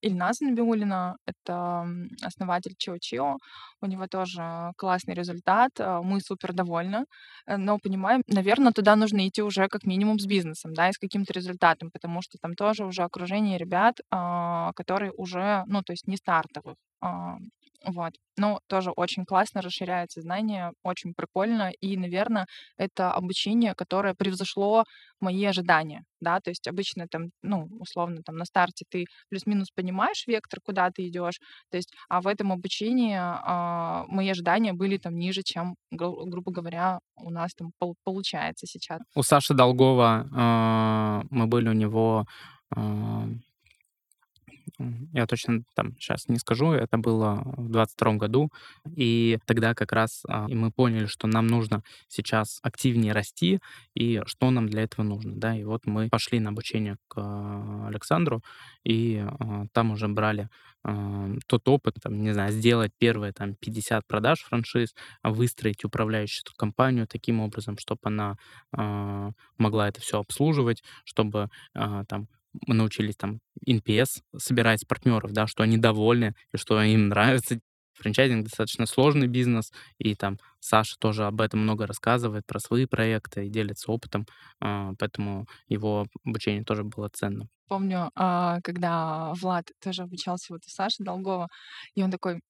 Ильназа 0.03 0.45
Набиуллина, 0.45 1.17
это 1.27 1.87
основатель 2.23 2.75
Чио-Чио. 2.79 3.37
У 3.81 3.87
него 3.87 4.07
тоже 4.07 4.73
классный 4.77 5.15
результат. 5.15 5.71
А, 5.79 6.03
мы 6.03 6.21
супер 6.21 6.53
довольны, 6.53 7.05
э, 7.47 7.57
но 7.57 7.79
понимаем, 7.79 8.23
наверное, 8.29 8.73
туда 8.73 8.97
нужно 8.97 9.29
идти 9.29 9.43
уже 9.43 9.69
как 9.69 9.85
минимум 9.85 10.19
с 10.19 10.27
бизнесом, 10.27 10.75
да, 10.75 10.89
и 10.89 10.93
с 10.93 10.99
каким-то 10.99 11.33
результатом, 11.33 11.91
потому 11.91 12.23
что 12.23 12.39
там 12.41 12.55
тоже 12.55 12.85
уже 12.85 13.03
окружение 13.03 13.59
ребят, 13.59 14.01
а, 14.11 14.73
которые 14.75 15.13
уже, 15.13 15.65
ну, 15.67 15.83
то 15.83 15.93
есть 15.93 16.07
не 16.07 16.17
стартовых. 16.17 16.77
Вот. 17.87 18.15
Ну, 18.37 18.59
тоже 18.67 18.91
очень 18.91 19.25
классно 19.25 19.61
расширяется 19.63 20.21
знание, 20.23 20.73
очень 20.83 21.15
прикольно. 21.15 21.71
И, 21.81 21.97
наверное, 21.97 22.47
это 22.79 23.13
обучение, 23.13 23.75
которое 23.75 24.15
превзошло 24.15 24.85
мои 25.21 25.45
ожидания. 25.45 26.05
Да, 26.21 26.41
то 26.41 26.51
есть 26.51 26.67
обычно 26.67 27.07
там, 27.09 27.31
ну, 27.43 27.69
условно, 27.79 28.23
там 28.25 28.37
на 28.37 28.45
старте 28.47 28.85
ты 28.89 29.05
плюс-минус 29.29 29.69
понимаешь 29.75 30.25
вектор, 30.27 30.61
куда 30.65 30.91
ты 30.91 31.07
идешь. 31.09 31.39
То 31.71 31.77
есть, 31.77 31.93
а 32.09 32.21
в 32.21 32.27
этом 32.27 32.53
обучении 32.53 33.17
а, 33.19 34.05
мои 34.09 34.31
ожидания 34.31 34.73
были 34.73 34.97
там 34.97 35.17
ниже, 35.17 35.43
чем, 35.43 35.77
гру- 35.91 36.25
грубо 36.27 36.51
говоря, 36.51 37.01
у 37.17 37.31
нас 37.31 37.55
там 37.55 37.73
пол- 37.79 37.97
получается 38.05 38.67
сейчас. 38.67 39.01
У 39.15 39.23
Саши 39.23 39.55
Долгова 39.55 40.27
э, 40.33 41.27
мы 41.31 41.47
были 41.47 41.69
у 41.69 41.73
него 41.73 42.25
э, 42.75 42.81
я 45.13 45.27
точно 45.27 45.63
там 45.75 45.97
сейчас 45.97 46.29
не 46.29 46.39
скажу, 46.39 46.73
это 46.73 46.99
было 46.99 47.43
в 47.45 47.69
22 47.69 48.15
году, 48.15 48.51
и 48.97 49.39
тогда 49.47 49.75
как 49.75 49.93
раз 49.93 50.23
а, 50.29 50.47
и 50.49 50.55
мы 50.55 50.71
поняли, 50.71 51.07
что 51.07 51.27
нам 51.27 51.47
нужно 51.47 51.83
сейчас 52.09 52.59
активнее 52.63 53.13
расти, 53.13 53.61
и 53.95 54.23
что 54.27 54.51
нам 54.51 54.69
для 54.69 54.83
этого 54.83 55.05
нужно, 55.05 55.35
да, 55.37 55.57
и 55.57 55.65
вот 55.65 55.87
мы 55.87 56.09
пошли 56.09 56.41
на 56.41 56.51
обучение 56.51 56.97
к 57.09 57.17
а, 57.19 57.89
Александру, 57.89 58.43
и 58.85 59.25
а, 59.27 59.67
там 59.73 59.93
уже 59.93 60.09
брали 60.09 60.49
тот 61.47 61.67
опыт, 61.67 61.95
там, 62.03 62.23
не 62.23 62.35
знаю, 62.35 62.53
сделать 62.53 62.93
первые 62.99 63.33
там 63.33 63.55
50 63.55 64.07
продаж 64.07 64.41
франшиз, 64.43 64.95
выстроить 65.23 65.83
управляющую 65.83 66.45
компанию 66.59 67.07
таким 67.07 67.41
образом, 67.41 67.79
чтобы 67.79 68.01
она 68.03 68.37
могла 69.57 69.89
это 69.89 70.03
все 70.03 70.21
обслуживать, 70.21 70.83
чтобы 71.05 71.49
там 71.73 72.29
мы 72.67 72.75
научились 72.75 73.17
там 73.17 73.41
NPS 73.67 74.23
собирать 74.37 74.87
партнеров, 74.87 75.33
да, 75.33 75.47
что 75.47 75.63
они 75.63 75.79
довольны 75.79 76.35
и 76.53 76.57
что 76.57 76.81
им 76.83 77.09
нравится. 77.09 77.59
Франчайзинг 77.95 78.45
достаточно 78.45 78.87
сложный 78.87 79.29
бизнес, 79.29 79.71
и 79.99 80.17
там 80.17 80.39
Саша 80.59 80.97
тоже 80.99 81.27
об 81.27 81.41
этом 81.41 81.61
много 81.61 81.87
рассказывает, 81.87 82.45
про 82.45 82.59
свои 82.59 82.87
проекты 82.87 83.47
и 83.47 83.51
делится 83.51 83.93
опытом, 83.93 84.27
а, 84.61 84.95
поэтому 84.99 85.47
его 85.69 86.07
обучение 86.25 86.65
тоже 86.65 86.83
было 86.83 87.09
ценно. 87.13 87.49
Помню, 87.69 88.11
а, 88.15 88.61
когда 88.63 89.33
Влад 89.41 89.67
тоже 89.83 90.03
обучался 90.03 90.53
вот 90.53 90.63
у 90.67 90.71
Саши 90.71 91.03
Долгова, 91.03 91.49
и 91.95 92.03
он 92.03 92.11
такой 92.11 92.41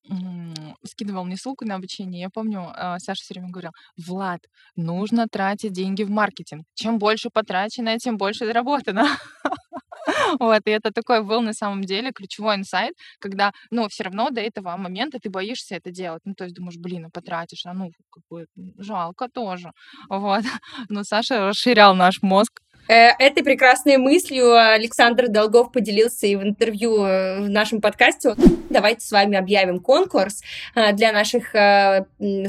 скидывал 0.85 1.25
мне 1.25 1.37
ссылку 1.37 1.65
на 1.65 1.77
обучение. 1.77 2.23
Я 2.23 2.31
помню, 2.31 2.73
а, 2.75 2.99
Саша 2.99 3.23
все 3.23 3.35
время 3.35 3.51
говорил, 3.51 3.71
Влад, 3.97 4.41
нужно 4.77 5.27
тратить 5.29 5.73
деньги 5.73 6.03
в 6.03 6.11
маркетинг. 6.11 6.67
Чем 6.75 6.99
больше 6.99 7.31
потрачено, 7.31 7.97
тем 7.99 8.17
больше 8.17 8.47
заработано. 8.47 9.07
Вот, 10.41 10.63
и 10.67 10.71
это 10.71 10.91
такой 10.93 11.23
был 11.23 11.41
на 11.43 11.53
самом 11.53 11.83
деле 11.83 12.13
ключевой 12.13 12.57
инсайт, 12.57 12.95
когда, 13.19 13.53
ну, 13.71 13.89
все 13.89 14.05
равно 14.05 14.31
до 14.31 14.41
этого 14.41 14.77
момента 14.77 15.19
ты 15.21 15.31
боишься 15.31 15.77
это 15.77 15.91
делать. 15.91 16.23
Ну, 16.25 16.35
то 16.35 16.45
есть 16.45 16.57
думаешь, 16.57 16.77
блин, 16.79 17.07
а 17.07 17.11
потратишь, 17.11 17.67
а 17.67 17.73
ну, 17.75 17.91
как 18.11 18.23
бы 18.31 18.47
жалко 18.79 19.29
тоже. 19.29 19.73
Вот. 20.09 20.45
Но 20.89 21.05
Саша 21.05 21.49
расширял 21.49 21.95
наш 21.95 22.23
мозг 22.23 22.61
этой 22.87 23.43
прекрасной 23.43 23.97
мыслью 23.97 24.55
Александр 24.57 25.29
Долгов 25.29 25.73
поделился 25.73 26.27
и 26.27 26.37
в 26.37 26.43
интервью 26.43 27.03
э, 27.05 27.41
в 27.41 27.49
нашем 27.49 27.81
подкасте. 27.81 28.35
Давайте 28.69 29.07
с 29.07 29.11
вами 29.11 29.37
объявим 29.37 29.81
конкурс 29.81 30.43
э, 30.75 30.93
для 30.93 31.13
наших 31.13 31.55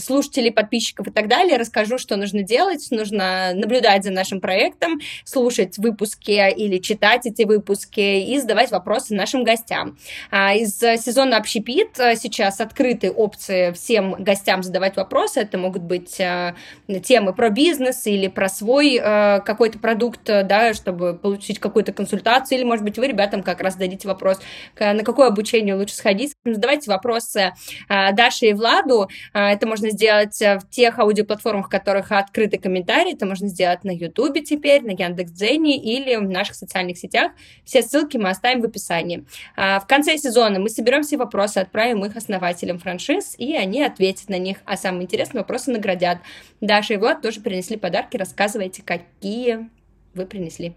слушателей, 0.02 0.52
подписчиков 0.52 1.08
и 1.08 1.12
так 1.12 1.28
далее. 1.28 1.58
Расскажу, 1.58 1.98
что 1.98 2.18
нужно 2.18 2.44
делать. 2.44 2.88
Нужно 2.92 3.52
наблюдать 3.54 4.04
за 4.04 4.12
нашим 4.12 4.42
проектом, 4.42 5.00
слушать 5.24 5.78
выпуски 5.78 6.54
или 6.56 6.80
читать 6.80 7.26
эти 7.26 7.44
выпуски 7.44 8.00
и 8.00 8.40
задавать 8.40 8.72
вопросы 8.72 9.16
нашим 9.16 9.44
гостям. 9.44 9.98
А, 10.32 10.54
из 10.54 10.78
сезона 10.78 11.38
«Общепит» 11.38 11.96
сейчас 11.96 12.60
открыты 12.60 13.12
опции 13.12 13.72
всем 13.72 14.16
гостям 14.20 14.64
задавать 14.64 14.96
вопросы. 14.96 15.42
Это 15.42 15.58
могут 15.58 15.84
быть 15.84 16.16
темы 16.16 17.34
про 17.34 17.50
бизнес 17.50 18.06
или 18.08 18.28
про 18.28 18.50
свой 18.50 19.00
какой-то 19.00 19.80
продукт, 19.80 20.25
Э, 20.28 20.44
да, 20.44 20.74
чтобы 20.74 21.16
получить 21.16 21.60
какую-то 21.60 21.94
консультацию, 21.94 22.58
или, 22.58 22.66
может 22.66 22.84
быть, 22.84 22.98
вы 22.98 23.08
ребятам 23.08 23.44
как 23.44 23.62
раз 23.62 23.76
дадите 23.76 24.08
вопрос, 24.08 24.40
на 24.80 25.04
какое 25.04 25.28
обучение 25.28 25.76
лучше 25.76 25.96
сходить. 25.96 26.34
Задавайте 26.44 26.92
вопросы 26.92 27.54
э, 27.90 28.14
Даше 28.14 28.48
и 28.48 28.54
Владу. 28.54 29.10
Э, 29.34 29.48
это 29.48 29.68
можно 29.68 29.90
сделать 29.90 30.40
в 30.40 30.64
тех 30.70 31.00
аудиоплатформах, 31.00 31.68
в 31.68 31.70
которых 31.70 32.12
открыты 32.12 32.58
комментарии. 32.58 33.14
Это 33.14 33.26
можно 33.26 33.48
сделать 33.48 33.84
на 33.84 33.92
Ютубе 33.92 34.42
теперь, 34.42 34.84
на 34.84 34.92
Яндекс.Дзене 34.92 35.78
или 35.78 36.16
в 36.16 36.30
наших 36.30 36.56
социальных 36.56 36.98
сетях. 36.98 37.32
Все 37.64 37.82
ссылки 37.82 38.18
мы 38.18 38.30
оставим 38.30 38.62
в 38.62 38.66
описании. 38.66 39.26
В 39.56 39.84
конце 39.88 40.18
сезона 40.18 40.60
мы 40.60 40.70
соберем 40.70 41.04
все 41.04 41.18
вопросы, 41.18 41.60
отправим 41.60 42.04
их 42.06 42.16
основателям 42.16 42.80
франшиз, 42.80 43.36
и 43.38 43.56
они 43.56 43.84
ответят 43.84 44.30
на 44.30 44.38
них. 44.38 44.58
А 44.66 44.78
самые 44.78 45.04
интересные 45.04 45.42
вопросы 45.42 45.72
наградят. 45.72 46.20
Даша 46.62 46.96
и 46.96 46.98
Влад 46.98 47.22
тоже 47.22 47.42
принесли 47.42 47.78
подарки. 47.78 48.18
Рассказывайте, 48.18 48.82
какие 48.84 49.70
вы 50.16 50.26
принесли? 50.26 50.76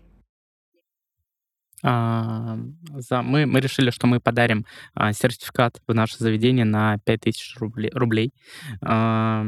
А, 1.82 2.58
за, 2.96 3.22
мы, 3.22 3.46
мы 3.46 3.60
решили, 3.60 3.90
что 3.90 4.06
мы 4.06 4.20
подарим 4.20 4.66
а, 4.94 5.12
сертификат 5.12 5.80
в 5.86 5.94
наше 5.94 6.18
заведение 6.18 6.64
на 6.64 6.98
5000 7.04 7.56
рублей. 7.58 7.90
рублей. 7.94 8.32
А, 8.82 9.46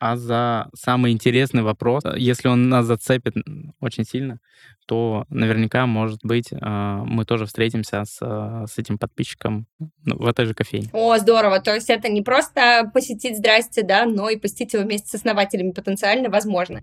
а 0.00 0.16
за 0.16 0.68
самый 0.76 1.10
интересный 1.10 1.62
вопрос, 1.62 2.04
если 2.16 2.46
он 2.48 2.68
нас 2.68 2.86
зацепит 2.86 3.34
очень 3.80 4.04
сильно, 4.04 4.38
то 4.86 5.24
наверняка, 5.28 5.86
может 5.86 6.20
быть, 6.22 6.50
а, 6.52 7.02
мы 7.04 7.24
тоже 7.24 7.46
встретимся 7.46 8.04
с, 8.04 8.18
с 8.20 8.78
этим 8.78 8.98
подписчиком 8.98 9.66
ну, 10.04 10.16
в 10.18 10.26
этой 10.26 10.44
же 10.44 10.54
кофейне. 10.54 10.90
О, 10.92 11.16
здорово! 11.18 11.60
То 11.60 11.74
есть 11.74 11.90
это 11.90 12.08
не 12.08 12.22
просто 12.22 12.90
посетить 12.92 13.38
«Здрасте», 13.38 13.82
да, 13.82 14.04
но 14.04 14.28
и 14.28 14.36
посетить 14.36 14.74
его 14.74 14.84
вместе 14.84 15.08
с 15.08 15.14
основателями 15.14 15.72
потенциально 15.72 16.28
возможно. 16.28 16.82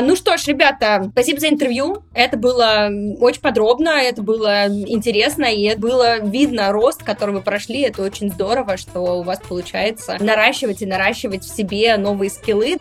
Ну 0.00 0.14
что 0.14 0.36
ж, 0.36 0.46
ребята, 0.46 1.08
спасибо 1.10 1.40
за 1.40 1.48
интервью. 1.48 2.04
Это 2.14 2.36
было 2.36 2.88
очень 3.18 3.40
подробно, 3.40 3.88
это 4.00 4.22
было 4.22 4.66
интересно, 4.68 5.44
и 5.46 5.64
это 5.64 5.80
было 5.80 6.20
видно 6.20 6.70
рост, 6.70 7.02
который 7.02 7.34
вы 7.34 7.40
прошли. 7.40 7.80
Это 7.80 8.02
очень 8.02 8.30
здорово, 8.30 8.76
что 8.76 9.00
у 9.00 9.22
вас 9.24 9.40
получается 9.40 10.16
наращивать 10.20 10.82
и 10.82 10.86
наращивать 10.86 11.42
в 11.42 11.54
себе 11.54 11.96
новые 11.96 12.30
скиллы. 12.30 12.78